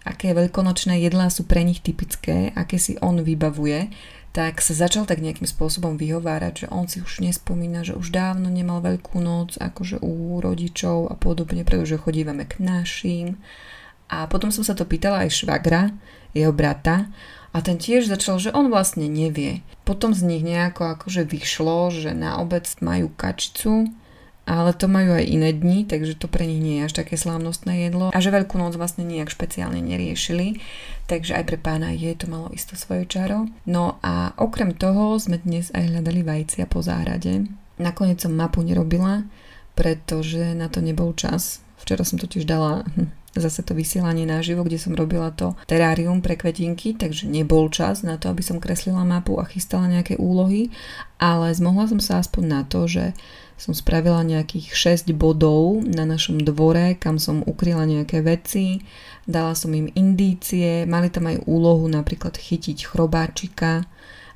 aké 0.05 0.37
veľkonočné 0.37 1.01
jedlá 1.01 1.33
sú 1.33 1.49
pre 1.49 1.65
nich 1.65 1.81
typické, 1.81 2.53
aké 2.53 2.77
si 2.77 3.01
on 3.01 3.25
vybavuje, 3.25 3.89
tak 4.35 4.59
sa 4.59 4.75
začal 4.75 5.07
tak 5.07 5.23
nejakým 5.23 5.47
spôsobom 5.47 5.95
vyhovárať, 5.95 6.67
že 6.67 6.71
on 6.75 6.91
si 6.91 6.99
už 6.99 7.23
nespomína, 7.23 7.87
že 7.87 7.95
už 7.95 8.11
dávno 8.11 8.51
nemal 8.51 8.83
veľkú 8.83 9.23
noc, 9.23 9.57
akože 9.63 10.03
u 10.03 10.43
rodičov 10.43 11.07
a 11.09 11.15
podobne, 11.15 11.63
pretože 11.63 11.97
chodívame 11.97 12.43
k 12.43 12.59
našim. 12.59 13.39
A 14.11 14.27
potom 14.27 14.51
som 14.51 14.67
sa 14.67 14.75
to 14.75 14.85
pýtala 14.85 15.23
aj 15.25 15.39
švagra, 15.39 15.95
jeho 16.35 16.51
brata, 16.51 17.09
a 17.55 17.63
ten 17.63 17.79
tiež 17.79 18.11
začal, 18.11 18.43
že 18.43 18.51
on 18.51 18.67
vlastne 18.67 19.07
nevie. 19.07 19.63
Potom 19.87 20.11
z 20.11 20.27
nich 20.27 20.43
nejako 20.43 20.99
akože 20.99 21.23
vyšlo, 21.23 21.95
že 21.95 22.11
na 22.11 22.43
obec 22.43 22.67
majú 22.83 23.15
kačicu, 23.15 23.95
ale 24.45 24.77
to 24.77 24.87
majú 24.89 25.17
aj 25.17 25.25
iné 25.25 25.51
dni, 25.57 25.89
takže 25.89 26.21
to 26.21 26.29
pre 26.29 26.45
nich 26.45 26.61
nie 26.61 26.81
je 26.81 26.87
až 26.89 26.93
také 27.01 27.17
slávnostné 27.17 27.89
jedlo. 27.89 28.13
A 28.13 28.19
že 28.21 28.29
Veľkú 28.29 28.61
noc 28.61 28.77
vlastne 28.77 29.09
nejak 29.09 29.33
špeciálne 29.33 29.81
neriešili, 29.81 30.61
takže 31.09 31.37
aj 31.37 31.45
pre 31.49 31.59
pána 31.61 31.97
je 31.97 32.13
to 32.13 32.29
malo 32.29 32.53
isto 32.53 32.77
svoje 32.77 33.09
čaro. 33.09 33.49
No 33.65 33.97
a 34.05 34.37
okrem 34.37 34.77
toho 34.77 35.17
sme 35.17 35.41
dnes 35.41 35.73
aj 35.73 35.89
hľadali 35.89 36.21
vajcia 36.21 36.69
po 36.69 36.85
záhrade. 36.85 37.49
Nakoniec 37.81 38.21
som 38.21 38.37
mapu 38.37 38.61
nerobila, 38.61 39.25
pretože 39.73 40.53
na 40.53 40.69
to 40.69 40.85
nebol 40.85 41.17
čas. 41.17 41.65
Včera 41.81 42.05
som 42.05 42.21
totiž 42.21 42.45
dala 42.45 42.85
hm, 42.85 43.24
zase 43.41 43.67
to 43.67 43.75
vysielanie 43.75 44.27
naživo, 44.29 44.63
kde 44.63 44.79
som 44.79 44.95
robila 44.95 45.35
to 45.35 45.59
terárium 45.67 46.23
pre 46.23 46.39
kvetinky, 46.39 46.95
takže 46.95 47.27
nebol 47.27 47.67
čas 47.71 48.07
na 48.07 48.19
to, 48.19 48.31
aby 48.31 48.43
som 48.43 48.63
kreslila 48.63 49.03
mapu 49.03 49.39
a 49.41 49.49
chystala 49.49 49.91
nejaké 49.91 50.19
úlohy, 50.19 50.71
ale 51.19 51.51
zmohla 51.55 51.91
som 51.91 52.01
sa 52.03 52.23
aspoň 52.23 52.45
na 52.45 52.63
to, 52.63 52.87
že 52.87 53.17
som 53.55 53.71
spravila 53.71 54.27
nejakých 54.27 54.75
6 55.07 55.15
bodov 55.15 55.87
na 55.87 56.03
našom 56.03 56.43
dvore, 56.43 56.99
kam 56.99 57.23
som 57.23 57.47
ukryla 57.47 57.87
nejaké 57.87 58.19
veci, 58.19 58.83
dala 59.25 59.55
som 59.55 59.71
im 59.71 59.87
indície, 59.95 60.83
mali 60.91 61.07
tam 61.09 61.31
aj 61.31 61.47
úlohu 61.47 61.87
napríklad 61.87 62.35
chytiť 62.35 62.91
chrobáčika, 62.91 63.87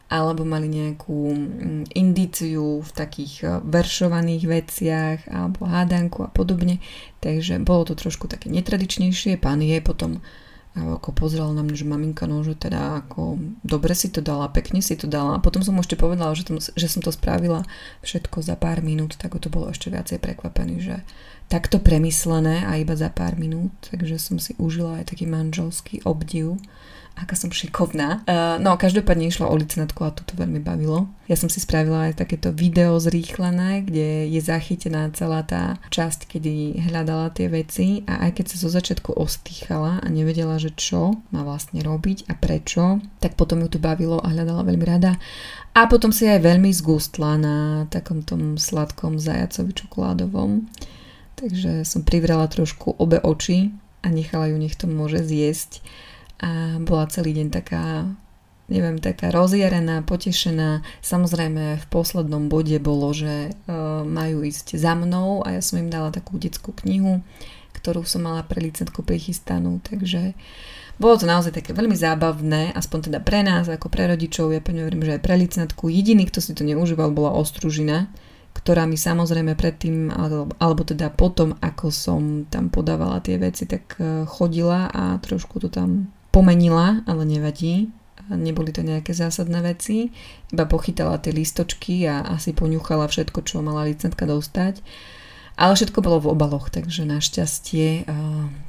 alebo 0.08 0.44
mali 0.44 0.72
nejakú 0.72 1.20
mm, 1.36 1.82
indíciu 1.92 2.80
v 2.80 2.90
takých 2.96 3.34
e, 3.44 3.46
veršovaných 3.60 4.44
veciach 4.48 5.18
alebo 5.28 5.68
hádanku 5.68 6.24
a 6.24 6.32
podobne. 6.32 6.80
Takže 7.20 7.60
bolo 7.60 7.84
to 7.84 7.94
trošku 7.94 8.24
také 8.24 8.48
netradičnejšie. 8.48 9.36
Pán 9.36 9.60
je 9.60 9.78
potom 9.84 10.24
ako 10.78 11.10
pozrela 11.10 11.50
na 11.50 11.66
mňa, 11.66 11.74
že 11.74 11.86
maminka, 11.88 12.24
no, 12.30 12.44
že 12.46 12.54
teda 12.54 13.02
ako 13.02 13.40
dobre 13.66 13.98
si 13.98 14.12
to 14.12 14.22
dala, 14.22 14.46
pekne 14.52 14.78
si 14.78 14.94
to 14.94 15.10
dala. 15.10 15.38
A 15.38 15.42
potom 15.42 15.64
som 15.64 15.74
mu 15.74 15.82
ešte 15.82 15.98
povedala, 15.98 16.36
že, 16.38 16.46
tom, 16.46 16.62
že 16.62 16.86
som 16.86 17.02
to 17.02 17.10
spravila 17.10 17.66
všetko 18.06 18.44
za 18.44 18.54
pár 18.54 18.84
minút, 18.84 19.18
tak 19.18 19.34
to 19.34 19.50
bolo 19.50 19.72
ešte 19.72 19.90
viacej 19.90 20.22
prekvapený, 20.22 20.74
že 20.78 20.96
takto 21.48 21.80
premyslené 21.80 22.62
a 22.68 22.76
iba 22.76 22.92
za 22.94 23.08
pár 23.08 23.40
minút, 23.40 23.72
takže 23.88 24.20
som 24.20 24.36
si 24.36 24.52
užila 24.60 25.00
aj 25.00 25.16
taký 25.16 25.24
manželský 25.24 26.04
obdiv 26.04 26.60
aká 27.18 27.34
som 27.34 27.50
šikovná. 27.50 28.22
Uh, 28.25 28.56
no, 28.62 28.78
každopádne 28.78 29.28
išlo 29.28 29.50
o 29.50 29.54
licnatku 29.58 30.00
a 30.06 30.14
to 30.14 30.22
to 30.22 30.38
veľmi 30.38 30.62
bavilo. 30.62 31.10
Ja 31.28 31.37
som 31.37 31.52
si 31.52 31.60
spravila 31.60 32.08
aj 32.08 32.25
takéto 32.25 32.54
video 32.54 32.96
zrýchlené, 32.96 33.84
kde 33.84 34.32
je 34.32 34.40
zachytená 34.40 35.12
celá 35.12 35.44
tá 35.44 35.76
časť, 35.92 36.30
kedy 36.30 36.80
hľadala 36.88 37.34
tie 37.34 37.52
veci 37.52 38.06
a 38.08 38.25
aj 38.28 38.40
keď 38.40 38.44
sa 38.48 38.56
zo 38.64 38.70
začiatku 38.72 39.12
ostýchala 39.12 40.00
a 40.00 40.06
nevedela, 40.08 40.56
že 40.56 40.72
čo 40.72 41.20
má 41.34 41.44
vlastne 41.44 41.84
robiť 41.84 42.30
a 42.30 42.34
prečo, 42.38 43.04
tak 43.20 43.37
potom 43.37 43.60
ju 43.66 43.68
to 43.68 43.82
bavilo 43.82 44.22
a 44.22 44.32
hľadala 44.32 44.64
veľmi 44.64 44.87
rada. 44.88 45.20
A 45.76 45.87
potom 45.87 46.10
si 46.10 46.25
aj 46.26 46.42
veľmi 46.42 46.72
zgustla 46.72 47.38
na 47.38 47.56
takom 47.92 48.25
tom 48.25 48.56
sladkom 48.56 49.20
zajacovi 49.20 49.76
čokoládovom. 49.76 50.66
Takže 51.38 51.87
som 51.87 52.02
privrela 52.02 52.50
trošku 52.50 52.98
obe 52.98 53.22
oči 53.22 53.70
a 54.02 54.10
nechala 54.10 54.50
ju, 54.50 54.58
nech 54.58 54.75
to 54.75 54.90
môže 54.90 55.22
zjesť 55.22 55.87
a 56.38 56.78
bola 56.83 57.04
celý 57.11 57.35
deň 57.35 57.49
taká 57.50 58.07
neviem, 58.68 59.00
taká 59.00 59.33
rozjarená, 59.33 60.04
potešená. 60.04 60.85
Samozrejme 61.00 61.80
v 61.80 61.87
poslednom 61.88 62.52
bode 62.52 62.76
bolo, 62.76 63.09
že 63.16 63.49
uh, 63.49 64.04
majú 64.04 64.45
ísť 64.45 64.76
za 64.76 64.92
mnou 64.92 65.40
a 65.40 65.57
ja 65.57 65.64
som 65.64 65.80
im 65.80 65.88
dala 65.88 66.12
takú 66.12 66.37
detskú 66.37 66.76
knihu, 66.85 67.25
ktorú 67.80 68.04
som 68.04 68.28
mala 68.28 68.45
pre 68.45 68.61
licentku 68.61 69.00
prichystanú, 69.00 69.80
takže 69.80 70.37
bolo 70.99 71.14
to 71.14 71.30
naozaj 71.30 71.54
také 71.54 71.73
veľmi 71.73 71.95
zábavné, 71.95 72.75
aspoň 72.75 73.09
teda 73.09 73.18
pre 73.23 73.47
nás, 73.47 73.71
ako 73.71 73.87
pre 73.87 74.11
rodičov, 74.11 74.50
ja 74.50 74.59
pevne 74.59 74.83
verím, 74.83 75.07
že 75.07 75.14
aj 75.16 75.23
pre 75.23 75.38
licentku. 75.38 75.87
Jediný, 75.87 76.26
kto 76.26 76.42
si 76.42 76.52
to 76.59 76.66
neužíval, 76.66 77.14
bola 77.14 77.33
ostružina, 77.38 78.11
ktorá 78.50 78.83
mi 78.83 78.99
samozrejme 78.99 79.54
predtým, 79.54 80.11
alebo, 80.11 80.50
alebo 80.59 80.83
teda 80.83 81.14
potom, 81.14 81.54
ako 81.62 81.95
som 81.95 82.21
tam 82.50 82.66
podávala 82.75 83.23
tie 83.23 83.38
veci, 83.38 83.71
tak 83.71 83.95
e, 84.02 84.26
chodila 84.26 84.90
a 84.90 85.23
trošku 85.23 85.62
to 85.62 85.71
tam 85.71 86.11
pomenila, 86.38 87.02
ale 87.11 87.23
nevadí. 87.26 87.90
Neboli 88.30 88.71
to 88.71 88.87
nejaké 88.87 89.16
zásadné 89.16 89.59
veci. 89.64 90.14
Iba 90.54 90.68
pochytala 90.71 91.18
tie 91.18 91.35
listočky 91.35 92.07
a 92.07 92.23
asi 92.28 92.54
poňuchala 92.54 93.11
všetko, 93.11 93.42
čo 93.42 93.64
mala 93.64 93.88
licentka 93.88 94.28
dostať. 94.28 94.85
Ale 95.59 95.75
všetko 95.75 95.99
bolo 96.07 96.23
v 96.23 96.30
obaloch, 96.38 96.71
takže 96.71 97.02
našťastie 97.02 98.07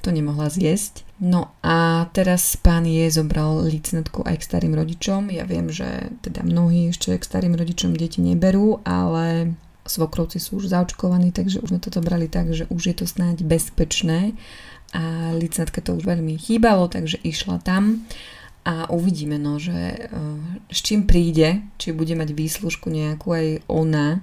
to 0.02 0.10
nemohla 0.10 0.50
zjesť. 0.50 1.06
No 1.22 1.54
a 1.62 2.10
teraz 2.18 2.58
pán 2.58 2.90
je 2.90 3.06
zobral 3.14 3.62
licenetku 3.62 4.26
aj 4.26 4.42
k 4.42 4.48
starým 4.50 4.74
rodičom. 4.74 5.30
Ja 5.30 5.46
viem, 5.46 5.70
že 5.70 6.10
teda 6.26 6.42
mnohí 6.42 6.90
ešte 6.90 7.14
k 7.14 7.22
starým 7.22 7.54
rodičom 7.54 7.94
deti 7.94 8.26
neberú, 8.26 8.82
ale 8.88 9.54
svokrovci 9.86 10.42
sú 10.42 10.58
už 10.58 10.74
zaočkovaní, 10.74 11.30
takže 11.30 11.62
už 11.62 11.78
sme 11.78 11.84
toto 11.84 12.02
brali 12.02 12.26
tak, 12.26 12.50
že 12.58 12.66
už 12.74 12.82
je 12.90 12.96
to 12.98 13.06
snáď 13.06 13.46
bezpečné 13.46 14.34
a 14.94 15.34
licentka 15.38 15.82
to 15.82 15.98
už 15.98 16.06
veľmi 16.06 16.38
chýbalo, 16.42 16.90
takže 16.90 17.22
išla 17.22 17.62
tam 17.62 18.06
a 18.66 18.92
uvidíme, 18.92 19.40
no, 19.40 19.58
že 19.58 20.10
uh, 20.10 20.38
s 20.70 20.80
čím 20.84 21.08
príde, 21.08 21.64
či 21.80 21.96
bude 21.96 22.14
mať 22.14 22.36
výslužku 22.36 22.92
nejakú 22.92 23.28
aj 23.32 23.48
ona, 23.72 24.22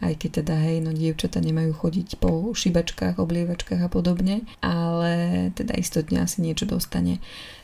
aj 0.00 0.16
keď 0.16 0.30
teda, 0.44 0.54
hej, 0.56 0.76
no 0.84 0.90
dievčata 0.92 1.40
nemajú 1.40 1.76
chodiť 1.76 2.20
po 2.20 2.52
šibačkách, 2.56 3.20
oblievačkách 3.20 3.80
a 3.84 3.90
podobne, 3.92 4.46
ale 4.64 5.48
teda 5.56 5.76
istotne 5.76 6.24
asi 6.24 6.40
niečo 6.40 6.64
dostane 6.64 7.20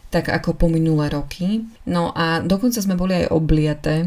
tak 0.07 0.31
ako 0.31 0.55
po 0.55 0.67
minulé 0.71 1.11
roky. 1.11 1.67
No 1.83 2.15
a 2.15 2.39
dokonca 2.39 2.79
sme 2.79 2.95
boli 2.95 3.27
aj 3.27 3.35
obliate. 3.35 4.07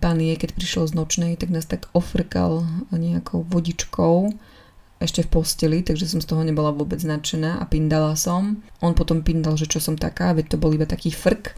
Pán 0.00 0.18
je, 0.24 0.34
keď 0.34 0.56
prišiel 0.56 0.88
z 0.88 0.96
nočnej, 0.96 1.32
tak 1.36 1.52
nás 1.52 1.68
tak 1.68 1.86
ofrkal 1.92 2.64
nejakou 2.88 3.44
vodičkou 3.44 4.32
ešte 4.98 5.22
v 5.22 5.30
posteli, 5.30 5.78
takže 5.86 6.10
som 6.10 6.18
z 6.18 6.26
toho 6.26 6.42
nebola 6.42 6.74
vôbec 6.74 6.98
nadšená 6.98 7.62
a 7.62 7.64
pindala 7.70 8.18
som. 8.18 8.62
On 8.82 8.94
potom 8.94 9.22
pindal, 9.22 9.54
že 9.54 9.70
čo 9.70 9.78
som 9.78 9.94
taká, 9.94 10.34
veď 10.34 10.54
to 10.54 10.56
bol 10.58 10.74
iba 10.74 10.86
taký 10.86 11.14
frk. 11.14 11.54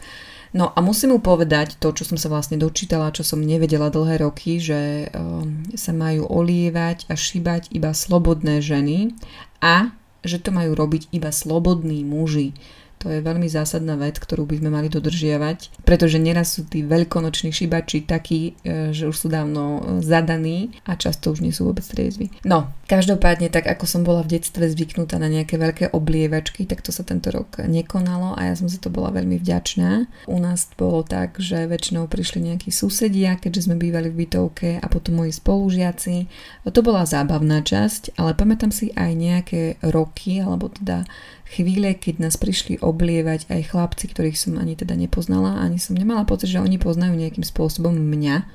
No 0.51 0.75
a 0.75 0.79
musím 0.83 1.15
mu 1.15 1.19
povedať 1.23 1.79
to, 1.79 1.95
čo 1.95 2.03
som 2.03 2.19
sa 2.19 2.27
vlastne 2.27 2.59
dočítala, 2.59 3.15
čo 3.15 3.23
som 3.23 3.39
nevedela 3.39 3.87
dlhé 3.87 4.19
roky, 4.19 4.59
že 4.59 5.07
um, 5.15 5.63
sa 5.79 5.95
majú 5.95 6.27
olievať 6.27 7.07
a 7.07 7.15
šíbať 7.15 7.71
iba 7.71 7.95
slobodné 7.95 8.59
ženy 8.59 9.15
a 9.63 9.95
že 10.21 10.43
to 10.43 10.51
majú 10.51 10.75
robiť 10.75 11.09
iba 11.15 11.31
slobodní 11.31 12.03
muži. 12.03 12.53
To 13.01 13.09
je 13.09 13.25
veľmi 13.25 13.49
zásadná 13.49 13.97
vec, 13.97 14.21
ktorú 14.21 14.45
by 14.45 14.61
sme 14.61 14.69
mali 14.69 14.85
dodržiavať, 14.85 15.81
pretože 15.81 16.21
neraz 16.21 16.53
sú 16.53 16.69
tí 16.69 16.85
veľkonoční 16.85 17.49
šibači 17.49 18.05
takí, 18.05 18.53
e, 18.61 18.93
že 18.93 19.09
už 19.09 19.15
sú 19.17 19.27
dávno 19.27 19.81
e, 19.81 20.05
zadaní 20.05 20.77
a 20.85 20.93
často 20.93 21.33
už 21.33 21.41
nie 21.41 21.49
sú 21.49 21.65
vôbec 21.65 21.81
triezvi. 21.81 22.29
No, 22.45 22.69
každopádne, 22.85 23.49
tak 23.49 23.65
ako 23.65 23.89
som 23.89 24.05
bola 24.05 24.21
v 24.21 24.37
detstve 24.37 24.69
zvyknutá 24.69 25.17
na 25.17 25.33
nejaké 25.33 25.57
veľké 25.57 25.97
oblievačky, 25.97 26.69
tak 26.69 26.85
to 26.85 26.93
sa 26.93 27.01
tento 27.01 27.33
rok 27.33 27.65
nekonalo 27.65 28.37
a 28.37 28.51
ja 28.51 28.53
som 28.53 28.69
za 28.69 28.77
to 28.77 28.93
bola 28.93 29.09
veľmi 29.09 29.41
vďačná. 29.41 30.05
U 30.29 30.37
nás 30.37 30.69
bolo 30.77 31.01
tak, 31.01 31.41
že 31.41 31.65
väčšinou 31.65 32.05
prišli 32.05 32.53
nejakí 32.53 32.69
susedia, 32.69 33.33
keďže 33.33 33.65
sme 33.65 33.81
bývali 33.81 34.13
v 34.13 34.29
bytovke 34.29 34.77
a 34.77 34.85
potom 34.85 35.25
moji 35.25 35.33
spolužiaci. 35.33 36.29
To 36.69 36.81
bola 36.85 37.09
zábavná 37.09 37.65
časť, 37.65 38.13
ale 38.21 38.37
pamätám 38.37 38.69
si 38.69 38.93
aj 38.93 39.11
nejaké 39.17 39.61
roky, 39.81 40.37
alebo 40.37 40.69
teda 40.69 41.09
chvíle, 41.51 41.91
keď 41.93 42.23
nás 42.23 42.39
prišli 42.39 42.79
oblievať 42.79 43.51
aj 43.51 43.75
chlapci, 43.75 44.07
ktorých 44.07 44.39
som 44.39 44.55
ani 44.55 44.79
teda 44.79 44.95
nepoznala, 44.95 45.59
ani 45.59 45.77
som 45.77 45.99
nemala 45.99 46.23
pocit, 46.23 46.47
že 46.47 46.63
oni 46.63 46.79
poznajú 46.79 47.13
nejakým 47.13 47.43
spôsobom 47.43 47.91
mňa. 47.91 48.47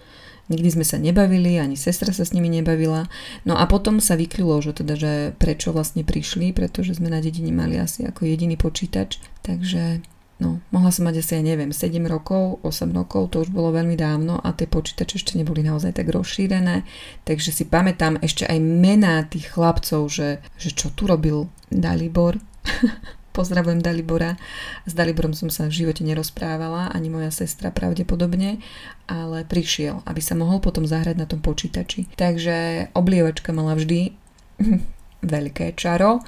Nikdy 0.47 0.79
sme 0.79 0.87
sa 0.87 0.97
nebavili, 0.97 1.59
ani 1.59 1.75
sestra 1.75 2.15
sa 2.15 2.23
s 2.23 2.31
nimi 2.31 2.47
nebavila. 2.47 3.11
No 3.43 3.59
a 3.59 3.67
potom 3.67 3.99
sa 3.99 4.15
vykrylo, 4.15 4.63
že 4.63 4.79
teda, 4.79 4.95
že 4.95 5.13
prečo 5.37 5.75
vlastne 5.75 6.07
prišli, 6.07 6.55
pretože 6.55 6.97
sme 6.97 7.11
na 7.11 7.19
dedine 7.19 7.51
mali 7.51 7.75
asi 7.77 8.07
ako 8.07 8.31
jediný 8.31 8.55
počítač. 8.55 9.19
Takže 9.43 10.07
no, 10.39 10.63
mohla 10.71 10.95
som 10.95 11.09
mať 11.09 11.19
asi, 11.19 11.33
ja 11.35 11.43
neviem, 11.43 11.75
7 11.75 11.99
rokov, 12.07 12.63
8 12.63 12.95
rokov, 12.95 13.35
to 13.35 13.43
už 13.43 13.51
bolo 13.51 13.73
veľmi 13.73 13.99
dávno 13.99 14.39
a 14.39 14.53
tie 14.53 14.69
počítače 14.69 15.19
ešte 15.19 15.35
neboli 15.35 15.65
naozaj 15.65 15.97
tak 15.97 16.13
rozšírené, 16.13 16.85
takže 17.25 17.51
si 17.51 17.65
pamätám 17.65 18.21
ešte 18.21 18.45
aj 18.45 18.59
mená 18.61 19.25
tých 19.25 19.51
chlapcov, 19.51 20.13
že, 20.13 20.45
že 20.61 20.71
čo 20.77 20.93
tu 20.93 21.09
robil 21.09 21.49
Dalibor, 21.73 22.37
Pozdravujem 23.37 23.85
Dalibora. 23.85 24.41
S 24.89 24.97
Daliborom 24.97 25.37
som 25.37 25.53
sa 25.53 25.69
v 25.69 25.77
živote 25.85 26.01
nerozprávala, 26.01 26.89
ani 26.89 27.13
moja 27.13 27.29
sestra 27.29 27.69
pravdepodobne, 27.69 28.65
ale 29.05 29.45
prišiel, 29.45 30.01
aby 30.09 30.21
sa 30.25 30.33
mohol 30.33 30.65
potom 30.65 30.89
zahrať 30.89 31.17
na 31.21 31.29
tom 31.29 31.45
počítači. 31.45 32.09
Takže 32.17 32.89
oblievačka 32.97 33.53
mala 33.53 33.77
vždy 33.77 34.17
veľké 35.37 35.77
čaro. 35.77 36.25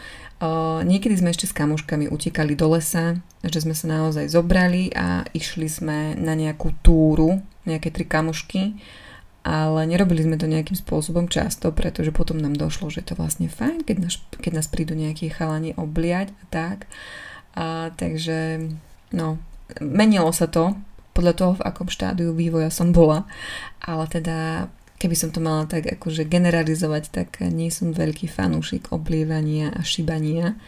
niekedy 0.84 1.16
sme 1.16 1.32
ešte 1.32 1.48
s 1.48 1.56
kamoškami 1.56 2.12
utekali 2.12 2.52
do 2.52 2.76
lesa, 2.76 3.16
že 3.40 3.64
sme 3.64 3.72
sa 3.72 3.88
naozaj 3.88 4.28
zobrali 4.28 4.92
a 4.92 5.24
išli 5.32 5.64
sme 5.64 6.12
na 6.18 6.36
nejakú 6.36 6.76
túru, 6.84 7.40
nejaké 7.64 7.88
tri 7.88 8.04
kamošky 8.04 8.76
ale 9.48 9.88
nerobili 9.88 10.20
sme 10.20 10.36
to 10.36 10.44
nejakým 10.44 10.76
spôsobom 10.76 11.24
často, 11.32 11.72
pretože 11.72 12.12
potom 12.12 12.36
nám 12.36 12.52
došlo, 12.52 12.92
že 12.92 13.00
to 13.00 13.16
vlastne 13.16 13.48
fajn, 13.48 13.88
keď 13.88 13.96
nás, 14.04 14.20
keď 14.36 14.60
nás 14.60 14.68
prídu 14.68 14.92
nejakí 14.92 15.32
chalani 15.32 15.72
obliať 15.72 16.36
a 16.36 16.44
tak. 16.52 16.78
A, 17.56 17.88
takže, 17.96 18.68
no, 19.16 19.40
menilo 19.80 20.36
sa 20.36 20.52
to 20.52 20.76
podľa 21.16 21.34
toho, 21.34 21.52
v 21.56 21.64
akom 21.64 21.88
štádiu 21.88 22.36
vývoja 22.36 22.68
som 22.68 22.92
bola, 22.92 23.24
ale 23.80 24.04
teda 24.12 24.68
keby 25.00 25.16
som 25.16 25.32
to 25.32 25.40
mala 25.40 25.64
tak 25.64 25.88
akože 25.88 26.28
generalizovať, 26.28 27.04
tak 27.08 27.40
nie 27.48 27.72
som 27.72 27.96
veľký 27.96 28.28
fanúšik 28.28 28.92
oblievania 28.92 29.72
a 29.72 29.80
šibania. 29.80 30.60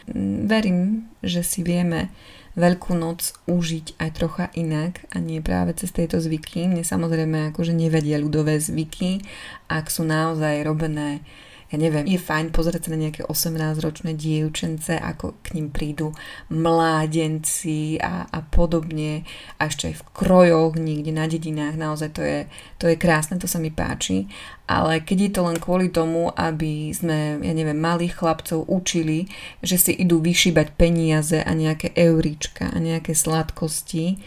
Verím, 0.47 1.05
že 1.21 1.45
si 1.45 1.61
vieme 1.61 2.09
Veľkú 2.51 2.99
noc 2.99 3.31
užiť 3.47 3.95
aj 3.95 4.09
trocha 4.11 4.45
inak 4.59 5.07
a 5.15 5.23
nie 5.23 5.39
práve 5.39 5.71
cez 5.75 5.95
tieto 5.95 6.19
zvyky. 6.19 6.67
Mne 6.67 6.83
samozrejme 6.83 7.55
akože 7.55 7.71
nevedia 7.71 8.19
ľudové 8.19 8.59
zvyky, 8.59 9.23
ak 9.71 9.87
sú 9.87 10.03
naozaj 10.03 10.67
robené 10.67 11.23
ja 11.71 11.79
neviem, 11.79 12.03
je 12.03 12.19
fajn 12.19 12.51
pozrieť 12.51 12.87
sa 12.87 12.89
na 12.91 13.07
nejaké 13.07 13.23
18-ročné 13.23 14.11
dievčence, 14.19 14.91
ako 14.91 15.39
k 15.39 15.55
ním 15.55 15.71
prídu 15.71 16.11
mládenci 16.51 17.95
a, 18.03 18.27
a 18.27 18.39
podobne, 18.43 19.23
a 19.55 19.71
ešte 19.71 19.87
aj 19.87 19.95
v 20.03 20.07
krojoch, 20.11 20.75
niekde 20.75 21.15
na 21.15 21.31
dedinách, 21.31 21.79
naozaj 21.79 22.11
to 22.11 22.21
je, 22.21 22.39
to 22.75 22.91
je 22.91 22.99
krásne, 22.99 23.39
to 23.39 23.47
sa 23.47 23.55
mi 23.55 23.71
páči, 23.71 24.27
ale 24.67 24.99
keď 24.99 25.17
je 25.19 25.31
to 25.31 25.41
len 25.47 25.57
kvôli 25.63 25.87
tomu, 25.87 26.27
aby 26.35 26.91
sme, 26.91 27.39
ja 27.39 27.53
neviem, 27.55 27.79
malých 27.79 28.19
chlapcov 28.19 28.67
učili, 28.67 29.31
že 29.63 29.79
si 29.79 29.91
idú 29.95 30.19
vyšíbať 30.19 30.75
peniaze 30.75 31.39
a 31.39 31.51
nejaké 31.55 31.95
euríčka 31.95 32.67
a 32.67 32.77
nejaké 32.83 33.15
sladkosti, 33.15 34.19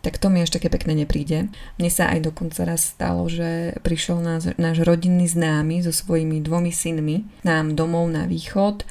tak 0.00 0.16
to 0.16 0.32
mi 0.32 0.40
ešte 0.40 0.60
také 0.60 0.72
pekne 0.72 0.96
nepríde. 0.96 1.52
Mne 1.80 1.90
sa 1.92 2.08
aj 2.12 2.32
dokonca 2.32 2.64
raz 2.64 2.92
stalo, 2.92 3.28
že 3.28 3.76
prišiel 3.84 4.20
náš, 4.20 4.56
náš 4.56 4.84
rodinný 4.84 5.28
známy 5.28 5.84
so 5.84 5.92
svojimi 5.92 6.40
dvomi 6.40 6.72
synmi 6.72 7.28
nám 7.44 7.76
domov 7.76 8.08
na 8.08 8.24
východ, 8.24 8.84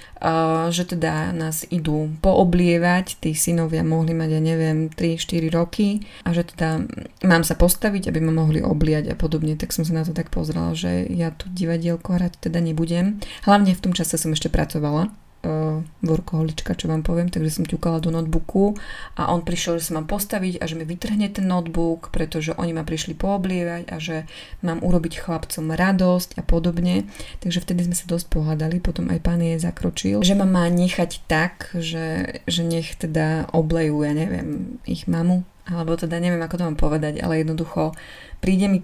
že 0.69 0.83
teda 0.85 1.33
nás 1.33 1.65
idú 1.69 2.13
pooblievať, 2.21 3.21
tí 3.21 3.33
synovia 3.33 3.81
mohli 3.81 4.13
mať, 4.13 4.29
ja 4.37 4.41
neviem, 4.41 4.89
3-4 4.93 5.49
roky 5.49 6.05
a 6.25 6.33
že 6.33 6.45
teda 6.45 6.85
mám 7.25 7.41
sa 7.41 7.57
postaviť, 7.57 8.09
aby 8.09 8.19
ma 8.21 8.33
mohli 8.33 8.61
obliať 8.61 9.11
a 9.11 9.15
podobne, 9.17 9.57
tak 9.57 9.73
som 9.73 9.85
sa 9.85 9.97
na 9.97 10.03
to 10.05 10.13
tak 10.13 10.29
pozrela, 10.33 10.77
že 10.77 11.05
ja 11.09 11.33
tu 11.33 11.49
divadielko 11.49 12.21
hrať 12.21 12.49
teda 12.49 12.61
nebudem. 12.61 13.21
Hlavne 13.45 13.73
v 13.73 13.83
tom 13.83 13.93
čase 13.97 14.17
som 14.17 14.33
ešte 14.35 14.51
pracovala 14.51 15.13
uh, 15.43 15.79
workoholička, 16.03 16.75
čo 16.75 16.91
vám 16.91 17.03
poviem, 17.05 17.31
takže 17.31 17.61
som 17.61 17.65
ťukala 17.65 18.03
do 18.03 18.11
notebooku 18.11 18.75
a 19.15 19.31
on 19.31 19.43
prišiel, 19.43 19.79
že 19.79 19.91
sa 19.91 19.97
mám 19.99 20.07
postaviť 20.07 20.59
a 20.59 20.67
že 20.67 20.75
mi 20.75 20.83
vytrhne 20.83 21.27
ten 21.31 21.47
notebook, 21.47 22.11
pretože 22.11 22.55
oni 22.55 22.75
ma 22.75 22.83
prišli 22.83 23.15
pooblievať 23.15 23.83
a 23.91 23.95
že 23.99 24.27
mám 24.63 24.83
urobiť 24.83 25.23
chlapcom 25.23 25.71
radosť 25.75 26.39
a 26.39 26.43
podobne. 26.43 27.07
Takže 27.39 27.63
vtedy 27.63 27.87
sme 27.87 27.95
sa 27.95 28.05
dosť 28.07 28.27
pohádali, 28.31 28.83
potom 28.83 29.07
aj 29.11 29.19
pán 29.23 29.39
je 29.39 29.59
zakročil, 29.59 30.23
že 30.23 30.35
ma 30.35 30.47
má 30.47 30.67
nechať 30.67 31.23
tak, 31.27 31.71
že, 31.75 32.39
že 32.47 32.61
nech 32.63 32.95
teda 32.99 33.51
oblejú, 33.55 34.03
ja 34.03 34.11
neviem, 34.11 34.79
ich 34.83 35.07
mamu, 35.07 35.43
alebo 35.69 35.95
teda 35.95 36.17
neviem, 36.17 36.41
ako 36.41 36.55
to 36.57 36.67
mám 36.67 36.79
povedať, 36.79 37.21
ale 37.21 37.45
jednoducho 37.45 37.93
príde 38.41 38.67
mi 38.67 38.79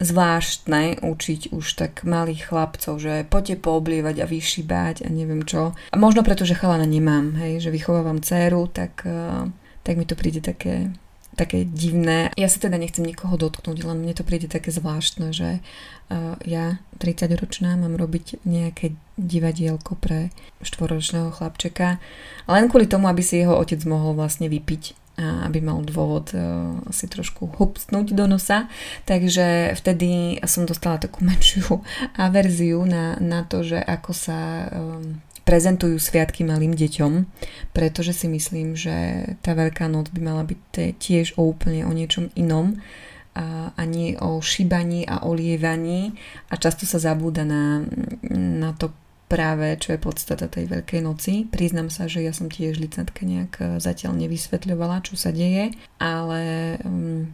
zvláštne 0.00 1.04
učiť 1.04 1.52
už 1.52 1.64
tak 1.76 2.02
malých 2.02 2.48
chlapcov, 2.48 2.96
že 2.96 3.28
poďte 3.28 3.60
pooblievať 3.60 4.24
a 4.24 4.26
vyšibať 4.26 5.04
a 5.04 5.08
neviem 5.12 5.44
čo. 5.44 5.76
A 5.92 5.96
možno 5.98 6.24
preto, 6.24 6.48
že 6.48 6.56
chalana 6.56 6.88
nemám, 6.88 7.36
hej, 7.36 7.60
že 7.60 7.74
vychovávam 7.74 8.24
dceru, 8.24 8.70
tak, 8.72 9.04
eh, 9.04 9.46
tak 9.82 9.94
mi 9.98 10.08
to 10.08 10.16
príde 10.16 10.40
také, 10.40 10.90
také 11.36 11.64
divné. 11.64 12.32
Ja 12.36 12.48
sa 12.48 12.60
teda 12.60 12.76
nechcem 12.76 13.04
nikoho 13.04 13.36
dotknúť, 13.36 13.84
len 13.84 14.00
mne 14.00 14.14
to 14.16 14.24
príde 14.24 14.48
také 14.52 14.68
zvláštne, 14.68 15.32
že 15.32 15.64
uh, 16.12 16.36
ja, 16.44 16.76
30-ročná, 17.00 17.72
mám 17.80 17.96
robiť 17.96 18.44
nejaké 18.44 18.92
divadielko 19.16 19.96
pre 19.96 20.28
štvoročného 20.60 21.32
chlapčeka, 21.32 21.96
len 22.46 22.68
kvôli 22.68 22.84
tomu, 22.84 23.08
aby 23.08 23.24
si 23.24 23.40
jeho 23.40 23.56
otec 23.56 23.80
mohol 23.88 24.12
vlastne 24.12 24.52
vypiť 24.52 25.01
aby 25.20 25.60
mal 25.60 25.84
dôvod 25.84 26.32
uh, 26.32 26.80
si 26.88 27.04
trošku 27.04 27.52
hupsnúť 27.60 28.16
do 28.16 28.24
nosa. 28.24 28.72
Takže 29.04 29.76
vtedy 29.76 30.40
som 30.48 30.64
dostala 30.64 30.96
takú 30.96 31.24
menšiu 31.28 31.84
averziu 32.16 32.82
na, 32.88 33.20
na 33.20 33.44
to, 33.44 33.60
že 33.60 33.78
ako 33.78 34.12
sa 34.16 34.38
prezentujú 35.42 35.98
sviatky 35.98 36.46
malým 36.46 36.72
deťom, 36.72 37.26
pretože 37.74 38.14
si 38.14 38.26
myslím, 38.30 38.78
že 38.78 39.26
tá 39.42 39.58
Veľká 39.58 39.90
noc 39.90 40.14
by 40.14 40.20
mala 40.22 40.46
byť 40.46 40.60
tiež 41.02 41.34
o 41.34 41.50
úplne 41.50 41.82
o 41.82 41.92
niečom 41.92 42.30
inom 42.38 42.78
a 43.76 43.82
nie 43.88 44.12
o 44.20 44.44
šíbaní 44.44 45.08
a 45.08 45.24
olievaní 45.24 46.12
a 46.52 46.54
často 46.60 46.84
sa 46.84 47.00
zabúda 47.00 47.48
na, 47.48 47.80
na 48.32 48.76
to 48.76 48.92
práve, 49.32 49.80
čo 49.80 49.96
je 49.96 50.04
podstata 50.04 50.44
tej 50.44 50.68
Veľkej 50.68 51.00
noci. 51.00 51.48
Priznam 51.48 51.88
sa, 51.88 52.04
že 52.04 52.20
ja 52.20 52.36
som 52.36 52.52
tiež 52.52 52.76
licentke 52.76 53.24
nejak 53.24 53.52
e, 53.56 53.64
zatiaľ 53.80 54.20
nevysvetľovala, 54.20 55.00
čo 55.08 55.16
sa 55.16 55.32
deje, 55.32 55.72
ale 55.96 56.76
um, 56.84 57.32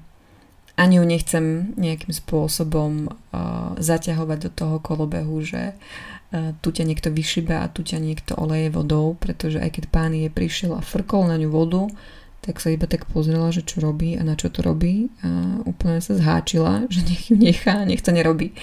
ani 0.79 1.03
ju 1.03 1.05
nechcem 1.05 1.75
nejakým 1.75 2.15
spôsobom 2.15 3.11
uh, 3.11 3.75
zaťahovať 3.83 4.39
do 4.47 4.51
toho 4.55 4.77
kolobehu, 4.79 5.43
že 5.43 5.75
uh, 5.75 6.55
tu 6.63 6.71
ťa 6.71 6.87
niekto 6.87 7.11
vyšiba 7.11 7.67
a 7.67 7.71
tu 7.75 7.83
ťa 7.83 7.99
niekto 7.99 8.39
oleje 8.39 8.71
vodou, 8.71 9.19
pretože 9.19 9.59
aj 9.59 9.75
keď 9.75 9.85
pán 9.91 10.15
je 10.15 10.31
prišiel 10.31 10.79
a 10.79 10.87
frkol 10.87 11.27
na 11.27 11.35
ňu 11.35 11.51
vodu, 11.51 11.91
tak 12.41 12.63
sa 12.63 12.71
iba 12.71 12.87
tak 12.87 13.11
pozrela, 13.11 13.51
že 13.51 13.67
čo 13.67 13.83
robí 13.83 14.15
a 14.15 14.23
na 14.23 14.39
čo 14.39 14.49
to 14.49 14.63
robí 14.63 15.11
a 15.21 15.61
úplne 15.67 15.99
sa 15.99 16.15
zháčila, 16.17 16.85
že 16.93 17.05
nech 17.05 17.23
ju 17.29 17.37
nechá, 17.37 17.83
nech 17.85 18.01
to 18.01 18.15
nerobí. 18.15 18.55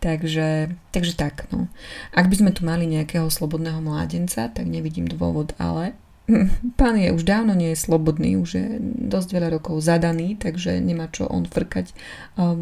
Takže, 0.00 0.74
takže 0.94 1.14
tak, 1.18 1.50
no. 1.50 1.68
Ak 2.14 2.30
by 2.30 2.36
sme 2.40 2.50
tu 2.54 2.62
mali 2.62 2.86
nejakého 2.86 3.28
slobodného 3.28 3.82
mládenca, 3.82 4.48
tak 4.48 4.64
nevidím 4.64 5.10
dôvod, 5.10 5.52
ale 5.58 5.98
pán 6.80 6.96
je 6.96 7.12
už 7.12 7.24
dávno 7.24 7.52
nie 7.52 7.76
je 7.76 7.84
slobodný, 7.84 8.40
už 8.40 8.50
je 8.56 8.66
dosť 9.10 9.28
veľa 9.36 9.48
rokov 9.60 9.84
zadaný, 9.84 10.40
takže 10.40 10.80
nemá 10.80 11.12
čo 11.12 11.28
on 11.28 11.44
frkať 11.44 11.92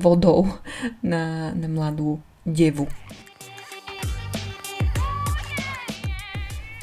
vodou 0.02 0.58
na, 1.04 1.54
na 1.54 1.68
mladú 1.70 2.18
devu. 2.42 2.90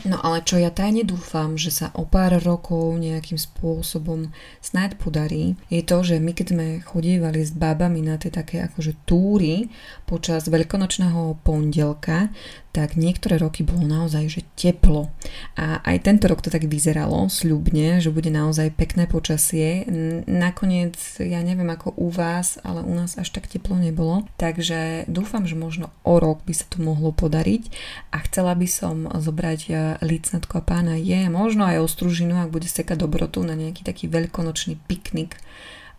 No 0.10 0.18
ale 0.26 0.42
čo 0.42 0.58
ja 0.58 0.74
tajne 0.74 1.06
dúfam, 1.06 1.54
že 1.54 1.70
sa 1.70 1.94
o 1.94 2.02
pár 2.02 2.42
rokov 2.42 2.98
nejakým 2.98 3.38
spôsobom 3.38 4.34
snáď 4.58 4.98
podarí, 4.98 5.54
je 5.70 5.86
to, 5.86 6.02
že 6.02 6.18
my 6.18 6.34
keď 6.34 6.48
sme 6.50 6.68
chodievali 6.82 7.46
s 7.46 7.54
babami 7.54 8.02
na 8.02 8.18
tie 8.18 8.34
také 8.34 8.66
akože 8.66 9.06
túry 9.06 9.70
počas 10.10 10.50
veľkonočného 10.50 11.38
pondelka, 11.46 12.34
tak 12.70 12.94
niektoré 12.94 13.42
roky 13.42 13.66
bolo 13.66 13.82
naozaj 13.82 14.30
že 14.30 14.42
teplo. 14.54 15.10
A 15.58 15.82
aj 15.82 16.06
tento 16.06 16.30
rok 16.30 16.46
to 16.46 16.54
tak 16.54 16.70
vyzeralo 16.70 17.26
sľubne, 17.26 17.98
že 17.98 18.14
bude 18.14 18.30
naozaj 18.30 18.78
pekné 18.78 19.10
počasie. 19.10 19.90
Nakoniec, 20.30 20.96
ja 21.18 21.42
neviem 21.42 21.68
ako 21.68 21.98
u 21.98 22.14
vás, 22.14 22.62
ale 22.62 22.86
u 22.86 22.94
nás 22.94 23.18
až 23.18 23.34
tak 23.34 23.50
teplo 23.50 23.74
nebolo. 23.74 24.30
Takže 24.38 25.10
dúfam, 25.10 25.50
že 25.50 25.58
možno 25.58 25.90
o 26.06 26.22
rok 26.22 26.46
by 26.46 26.54
sa 26.54 26.70
to 26.70 26.78
mohlo 26.80 27.10
podariť. 27.10 27.74
A 28.14 28.22
chcela 28.30 28.54
by 28.54 28.68
som 28.70 29.10
zobrať 29.10 29.60
e, 29.66 29.72
licnatko 30.02 30.60
a 30.60 30.66
pána 30.66 30.96
je, 31.00 31.30
možno 31.30 31.68
aj 31.68 31.84
ostružinu, 31.84 32.40
ak 32.40 32.54
bude 32.54 32.68
sekať 32.68 33.00
dobrotu 33.00 33.44
na 33.44 33.56
nejaký 33.56 33.84
taký 33.84 34.12
veľkonočný 34.12 34.80
piknik 34.88 35.40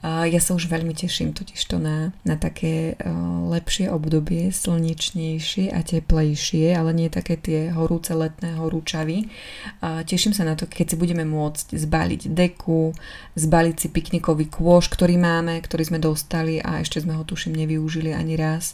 ja 0.04 0.40
sa 0.40 0.56
už 0.56 0.72
veľmi 0.72 0.96
teším 0.96 1.36
totiž 1.36 1.60
to 1.60 1.76
na, 1.76 2.16
na 2.24 2.40
také 2.40 2.96
lepšie 3.52 3.92
obdobie, 3.92 4.48
slnečnejšie 4.48 5.68
a 5.68 5.84
teplejšie, 5.84 6.72
ale 6.72 6.96
nie 6.96 7.12
také 7.12 7.36
tie 7.36 7.68
horúce 7.68 8.16
letné 8.16 8.56
horúčavy. 8.56 9.28
Teším 9.84 10.32
sa 10.32 10.48
na 10.48 10.56
to, 10.56 10.64
keď 10.64 10.86
si 10.88 10.96
budeme 10.96 11.28
môcť 11.28 11.76
zbaliť 11.76 12.32
deku, 12.32 12.96
zbaliť 13.36 13.76
si 13.76 13.88
piknikový 13.92 14.48
kôž, 14.48 14.88
ktorý 14.88 15.20
máme, 15.20 15.60
ktorý 15.60 15.92
sme 15.92 16.00
dostali 16.00 16.64
a 16.64 16.80
ešte 16.80 17.04
sme 17.04 17.20
ho 17.20 17.24
tuším 17.28 17.52
nevyužili 17.52 18.16
ani 18.16 18.40
raz. 18.40 18.72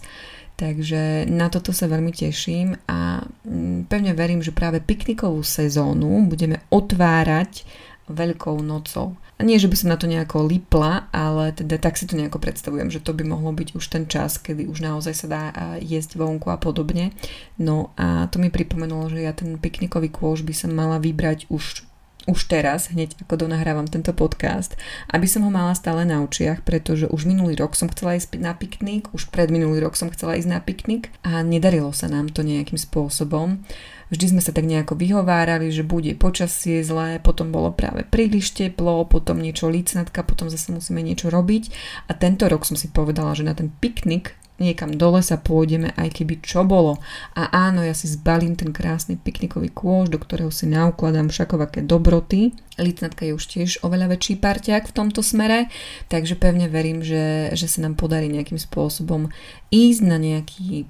Takže 0.56 1.28
na 1.28 1.52
toto 1.52 1.68
sa 1.76 1.84
veľmi 1.84 2.16
teším 2.16 2.80
a 2.88 3.20
mm, 3.44 3.92
pevne 3.92 4.16
verím, 4.16 4.40
že 4.40 4.56
práve 4.56 4.80
piknikovú 4.80 5.44
sezónu 5.44 6.24
budeme 6.24 6.64
otvárať 6.72 7.68
Veľkou 8.06 8.62
nocou. 8.62 9.18
A 9.36 9.42
nie, 9.42 9.58
že 9.58 9.66
by 9.66 9.76
som 9.76 9.90
na 9.90 9.98
to 9.98 10.06
nejako 10.06 10.46
lipla, 10.46 11.10
ale 11.10 11.50
teda 11.52 11.76
tak 11.76 11.98
si 11.98 12.06
to 12.06 12.14
nejako 12.14 12.38
predstavujem, 12.38 12.88
že 12.88 13.02
to 13.02 13.12
by 13.12 13.26
mohlo 13.26 13.50
byť 13.50 13.74
už 13.74 13.84
ten 13.90 14.06
čas, 14.06 14.38
kedy 14.38 14.64
už 14.70 14.78
naozaj 14.80 15.14
sa 15.14 15.26
dá 15.26 15.42
jesť 15.82 16.16
vonku 16.16 16.48
a 16.48 16.56
podobne. 16.56 17.12
No 17.58 17.90
a 17.98 18.30
to 18.30 18.38
mi 18.38 18.48
pripomenulo, 18.48 19.10
že 19.10 19.26
ja 19.26 19.34
ten 19.34 19.58
piknikový 19.58 20.08
kôž 20.08 20.46
by 20.46 20.54
som 20.54 20.70
mala 20.72 21.02
vybrať 21.02 21.50
už 21.50 21.84
už 22.26 22.50
teraz, 22.50 22.90
hneď 22.90 23.14
ako 23.22 23.46
donahrávam 23.46 23.86
tento 23.86 24.10
podcast, 24.10 24.74
aby 25.08 25.30
som 25.30 25.46
ho 25.46 25.50
mala 25.50 25.72
stále 25.78 26.02
na 26.02 26.20
očiach, 26.26 26.66
pretože 26.66 27.06
už 27.06 27.24
minulý 27.24 27.54
rok 27.54 27.78
som 27.78 27.86
chcela 27.86 28.18
ísť 28.18 28.42
na 28.42 28.52
piknik, 28.52 29.08
už 29.14 29.30
pred 29.30 29.46
minulý 29.48 29.80
rok 29.82 29.94
som 29.94 30.10
chcela 30.10 30.34
ísť 30.34 30.50
na 30.50 30.58
piknik 30.58 31.14
a 31.22 31.40
nedarilo 31.46 31.94
sa 31.94 32.10
nám 32.10 32.34
to 32.34 32.42
nejakým 32.42 32.76
spôsobom. 32.76 33.62
Vždy 34.06 34.38
sme 34.38 34.42
sa 34.42 34.54
tak 34.54 34.66
nejako 34.70 34.94
vyhovárali, 34.94 35.66
že 35.74 35.82
bude 35.82 36.14
počasie 36.14 36.78
zlé, 36.86 37.18
potom 37.18 37.50
bolo 37.50 37.74
práve 37.74 38.06
príliš 38.06 38.54
teplo, 38.54 39.02
potom 39.02 39.42
niečo 39.42 39.66
lícnatka, 39.66 40.22
potom 40.22 40.46
zase 40.46 40.70
musíme 40.70 41.02
niečo 41.02 41.26
robiť. 41.26 41.74
A 42.06 42.14
tento 42.14 42.46
rok 42.46 42.62
som 42.62 42.78
si 42.78 42.86
povedala, 42.86 43.34
že 43.34 43.42
na 43.42 43.58
ten 43.58 43.66
piknik 43.66 44.38
niekam 44.58 44.92
dole 44.94 45.20
sa 45.20 45.36
pôjdeme, 45.36 45.92
aj 45.96 46.20
keby 46.20 46.40
čo 46.40 46.64
bolo. 46.64 47.00
A 47.36 47.48
áno, 47.52 47.84
ja 47.84 47.92
si 47.92 48.08
zbalím 48.08 48.56
ten 48.56 48.72
krásny 48.72 49.20
piknikový 49.20 49.72
kôž, 49.72 50.08
do 50.08 50.18
ktorého 50.20 50.52
si 50.52 50.68
naukladám 50.68 51.28
všakovaké 51.28 51.84
dobroty. 51.84 52.56
Licnatka 52.76 53.24
je 53.24 53.32
už 53.36 53.44
tiež 53.44 53.70
oveľa 53.84 54.16
väčší 54.16 54.36
parťák 54.36 54.88
v 54.88 54.96
tomto 54.96 55.24
smere, 55.24 55.72
takže 56.12 56.36
pevne 56.36 56.68
verím, 56.68 57.00
že, 57.00 57.52
že 57.56 57.68
sa 57.68 57.84
nám 57.84 57.96
podarí 57.96 58.28
nejakým 58.28 58.60
spôsobom 58.60 59.32
ísť 59.72 60.00
na 60.04 60.20
nejaký 60.20 60.84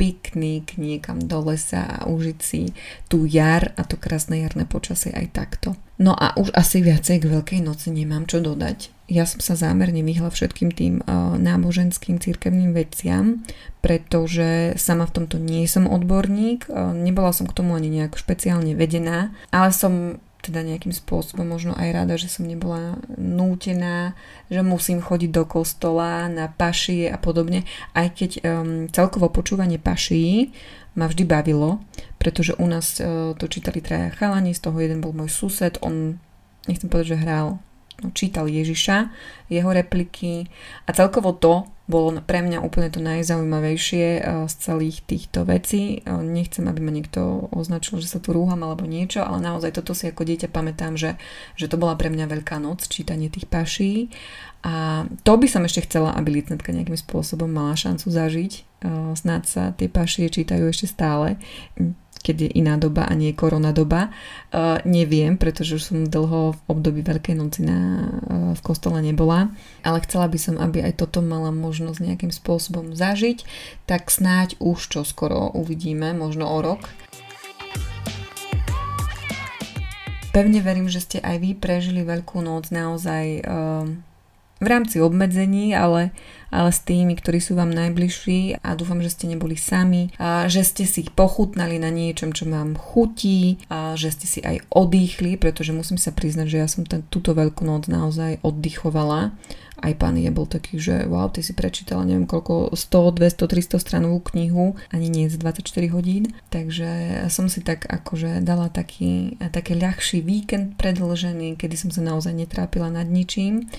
piknik 0.00 0.80
niekam 0.80 1.20
do 1.20 1.44
lesa 1.44 1.84
a 1.84 2.08
užiť 2.08 2.38
si 2.40 2.72
tú 3.12 3.28
jar 3.28 3.76
a 3.76 3.84
to 3.84 4.00
krásne 4.00 4.40
jarné 4.40 4.64
počasie 4.64 5.12
aj 5.12 5.26
takto. 5.36 5.76
No 6.00 6.16
a 6.16 6.32
už 6.40 6.56
asi 6.56 6.80
viacej 6.80 7.20
k 7.20 7.28
Veľkej 7.28 7.60
noci 7.60 7.92
nemám 7.92 8.24
čo 8.24 8.40
dodať. 8.40 8.88
Ja 9.10 9.26
som 9.26 9.42
sa 9.42 9.58
zámerne 9.58 10.06
vyhla 10.06 10.30
všetkým 10.30 10.70
tým 10.70 10.94
uh, 11.02 11.34
náboženským 11.34 12.22
církevným 12.22 12.70
veciam, 12.70 13.42
pretože 13.82 14.78
sama 14.78 15.02
v 15.10 15.14
tomto 15.18 15.34
nie 15.34 15.66
som 15.66 15.90
odborník, 15.90 16.70
uh, 16.70 16.94
nebola 16.94 17.34
som 17.34 17.50
k 17.50 17.58
tomu 17.58 17.74
ani 17.74 17.90
nejak 17.90 18.14
špeciálne 18.14 18.78
vedená, 18.78 19.34
ale 19.50 19.74
som 19.74 20.22
teda 20.40 20.64
nejakým 20.64 20.94
spôsobom 20.94 21.44
možno 21.44 21.76
aj 21.76 21.88
rada, 21.90 22.14
že 22.16 22.30
som 22.30 22.48
nebola 22.48 22.96
nútená, 23.18 24.16
že 24.48 24.62
musím 24.64 25.04
chodiť 25.04 25.30
do 25.34 25.44
kostola 25.44 26.30
na 26.30 26.48
pašie 26.48 27.12
a 27.12 27.18
podobne, 27.20 27.68
aj 27.92 28.06
keď 28.16 28.30
um, 28.40 28.86
celkovo 28.88 29.28
počúvanie 29.28 29.76
paší 29.76 30.54
ma 30.94 31.06
vždy 31.06 31.26
bavilo, 31.28 31.82
pretože 32.22 32.56
u 32.56 32.66
nás 32.66 32.98
uh, 32.98 33.34
to 33.36 33.46
čítali 33.50 33.84
traja 33.84 34.14
chalani, 34.16 34.56
z 34.56 34.64
toho 34.64 34.78
jeden 34.80 35.04
bol 35.04 35.12
môj 35.12 35.28
sused, 35.28 35.82
on, 35.84 36.22
nechcem 36.70 36.86
povedať, 36.86 37.18
že 37.18 37.22
hral 37.26 37.60
čítal 38.16 38.48
Ježiša, 38.48 39.12
jeho 39.50 39.70
repliky 39.70 40.48
a 40.86 40.90
celkovo 40.94 41.36
to 41.36 41.68
bolo 41.90 42.14
pre 42.22 42.38
mňa 42.38 42.62
úplne 42.62 42.86
to 42.94 43.02
najzaujímavejšie 43.02 44.06
eh, 44.18 44.24
z 44.46 44.54
celých 44.62 45.02
týchto 45.02 45.42
vecí. 45.42 46.00
Eh, 46.00 46.22
nechcem, 46.22 46.62
aby 46.70 46.78
ma 46.78 46.94
niekto 46.94 47.50
označil, 47.50 47.98
že 47.98 48.06
sa 48.06 48.22
tu 48.22 48.30
rúham 48.30 48.62
alebo 48.62 48.86
niečo, 48.86 49.26
ale 49.26 49.42
naozaj 49.42 49.74
toto 49.74 49.92
si 49.92 50.06
ako 50.06 50.22
dieťa 50.22 50.48
pamätám, 50.54 50.94
že, 50.94 51.18
že 51.58 51.66
to 51.66 51.74
bola 51.74 51.98
pre 51.98 52.08
mňa 52.08 52.30
veľká 52.30 52.62
noc, 52.62 52.86
čítanie 52.86 53.26
tých 53.26 53.50
paší 53.50 54.14
a 54.62 55.04
to 55.26 55.32
by 55.34 55.48
som 55.50 55.66
ešte 55.66 55.88
chcela, 55.90 56.14
aby 56.14 56.38
licnetka 56.38 56.70
nejakým 56.70 56.96
spôsobom 56.96 57.50
mala 57.50 57.74
šancu 57.74 58.06
zažiť. 58.06 58.52
Eh, 58.86 59.12
snáď 59.18 59.42
sa 59.44 59.62
tie 59.74 59.90
pašie 59.90 60.30
čítajú 60.30 60.70
ešte 60.70 60.86
stále 60.86 61.36
keď 62.20 62.36
je 62.46 62.50
iná 62.60 62.76
doba 62.76 63.08
a 63.08 63.12
nie 63.16 63.32
korona 63.32 63.72
doba. 63.72 64.12
Uh, 64.52 64.78
neviem, 64.84 65.40
pretože 65.40 65.80
už 65.80 65.82
som 65.82 65.98
dlho 66.04 66.54
v 66.56 66.60
období 66.68 67.00
Veľkej 67.00 67.34
noci 67.36 67.64
na, 67.64 67.78
uh, 68.06 68.52
v 68.52 68.60
kostole 68.60 69.00
nebola, 69.00 69.48
ale 69.80 70.04
chcela 70.04 70.28
by 70.28 70.38
som, 70.38 70.56
aby 70.60 70.84
aj 70.84 71.00
toto 71.00 71.24
mala 71.24 71.48
možnosť 71.48 71.98
nejakým 72.04 72.32
spôsobom 72.32 72.92
zažiť, 72.92 73.44
tak 73.88 74.12
snáď 74.12 74.60
už 74.60 74.78
čo 74.92 75.00
skoro 75.02 75.48
uvidíme, 75.52 76.12
možno 76.12 76.44
o 76.44 76.58
rok. 76.60 76.84
Pevne 80.30 80.62
verím, 80.62 80.86
že 80.86 81.02
ste 81.02 81.18
aj 81.18 81.42
vy 81.42 81.50
prežili 81.58 82.06
Veľkú 82.06 82.38
noc 82.38 82.70
naozaj 82.70 83.42
uh, 83.42 83.82
v 84.60 84.66
rámci 84.68 85.00
obmedzení, 85.00 85.72
ale, 85.72 86.12
ale 86.52 86.70
s 86.70 86.84
tými, 86.84 87.16
ktorí 87.16 87.40
sú 87.40 87.56
vám 87.56 87.72
najbližší 87.72 88.60
a 88.60 88.76
dúfam, 88.76 89.00
že 89.00 89.08
ste 89.08 89.32
neboli 89.32 89.56
sami, 89.56 90.12
a 90.20 90.46
že 90.52 90.62
ste 90.62 90.84
si 90.84 91.08
pochutnali 91.08 91.80
na 91.80 91.88
niečom, 91.88 92.36
čo 92.36 92.44
vám 92.44 92.76
chutí, 92.76 93.56
a 93.72 93.96
že 93.96 94.12
ste 94.12 94.26
si 94.28 94.40
aj 94.44 94.68
odýchli, 94.68 95.40
pretože 95.40 95.72
musím 95.72 95.96
sa 95.96 96.12
priznať, 96.12 96.46
že 96.46 96.60
ja 96.60 96.68
som 96.68 96.84
ten, 96.84 97.00
túto 97.08 97.32
veľkú 97.32 97.64
noc 97.64 97.88
naozaj 97.88 98.44
oddychovala. 98.44 99.32
Aj 99.80 99.96
pán 99.96 100.20
je 100.20 100.28
bol 100.28 100.44
taký, 100.44 100.76
že 100.76 101.08
wow, 101.08 101.32
ty 101.32 101.40
si 101.40 101.56
prečítala 101.56 102.04
neviem 102.04 102.28
koľko, 102.28 102.76
100, 102.76 103.16
200, 103.16 103.80
300 103.80 103.80
stranovú 103.80 104.20
knihu, 104.28 104.76
ani 104.92 105.08
nie 105.08 105.32
z 105.32 105.40
24 105.40 105.88
hodín. 105.96 106.36
Takže 106.52 107.24
som 107.32 107.48
si 107.48 107.64
tak 107.64 107.88
akože 107.88 108.44
dala 108.44 108.68
taký, 108.68 109.40
taký 109.40 109.80
ľahší 109.80 110.20
víkend 110.20 110.76
predlžený, 110.76 111.56
kedy 111.56 111.80
som 111.80 111.88
sa 111.88 112.04
naozaj 112.04 112.36
netrápila 112.36 112.92
nad 112.92 113.08
ničím 113.08 113.72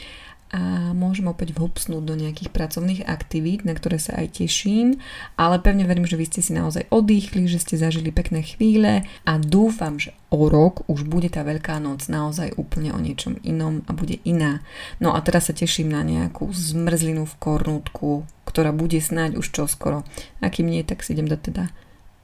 a 0.51 0.91
môžem 0.91 1.31
opäť 1.31 1.55
vhupsnúť 1.55 2.03
do 2.03 2.15
nejakých 2.19 2.51
pracovných 2.51 3.07
aktivít, 3.07 3.63
na 3.63 3.71
ktoré 3.71 4.03
sa 4.03 4.19
aj 4.19 4.43
teším, 4.43 4.99
ale 5.39 5.63
pevne 5.63 5.87
verím, 5.87 6.03
že 6.03 6.19
vy 6.19 6.27
ste 6.27 6.43
si 6.43 6.51
naozaj 6.51 6.91
odýchli, 6.91 7.47
že 7.47 7.63
ste 7.63 7.79
zažili 7.79 8.11
pekné 8.11 8.43
chvíle 8.43 9.07
a 9.23 9.33
dúfam, 9.39 9.95
že 9.95 10.11
o 10.27 10.51
rok 10.51 10.83
už 10.91 11.07
bude 11.07 11.31
tá 11.31 11.47
Veľká 11.47 11.79
noc 11.79 12.11
naozaj 12.11 12.59
úplne 12.59 12.91
o 12.91 12.99
niečom 12.99 13.39
inom 13.47 13.87
a 13.87 13.95
bude 13.95 14.19
iná. 14.27 14.59
No 14.99 15.15
a 15.15 15.23
teraz 15.23 15.47
sa 15.47 15.55
teším 15.55 15.87
na 15.87 16.03
nejakú 16.03 16.51
zmrzlinu 16.51 17.23
v 17.23 17.37
kornútku, 17.39 18.27
ktorá 18.43 18.75
bude 18.75 18.99
snáď 18.99 19.39
už 19.39 19.55
čoskoro. 19.55 20.03
A 20.43 20.51
kým 20.51 20.67
nie, 20.67 20.83
tak 20.83 21.07
si 21.07 21.15
idem 21.15 21.31
dať 21.31 21.41
teda 21.47 21.63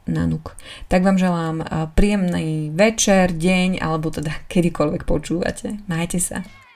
na 0.08 0.28
nuk. 0.28 0.56
Tak 0.92 1.04
vám 1.04 1.16
želám 1.16 1.64
príjemný 1.96 2.76
večer, 2.76 3.32
deň 3.32 3.80
alebo 3.80 4.12
teda 4.12 4.36
kedykoľvek 4.52 5.04
počúvate. 5.08 5.80
Majte 5.88 6.20
sa. 6.20 6.67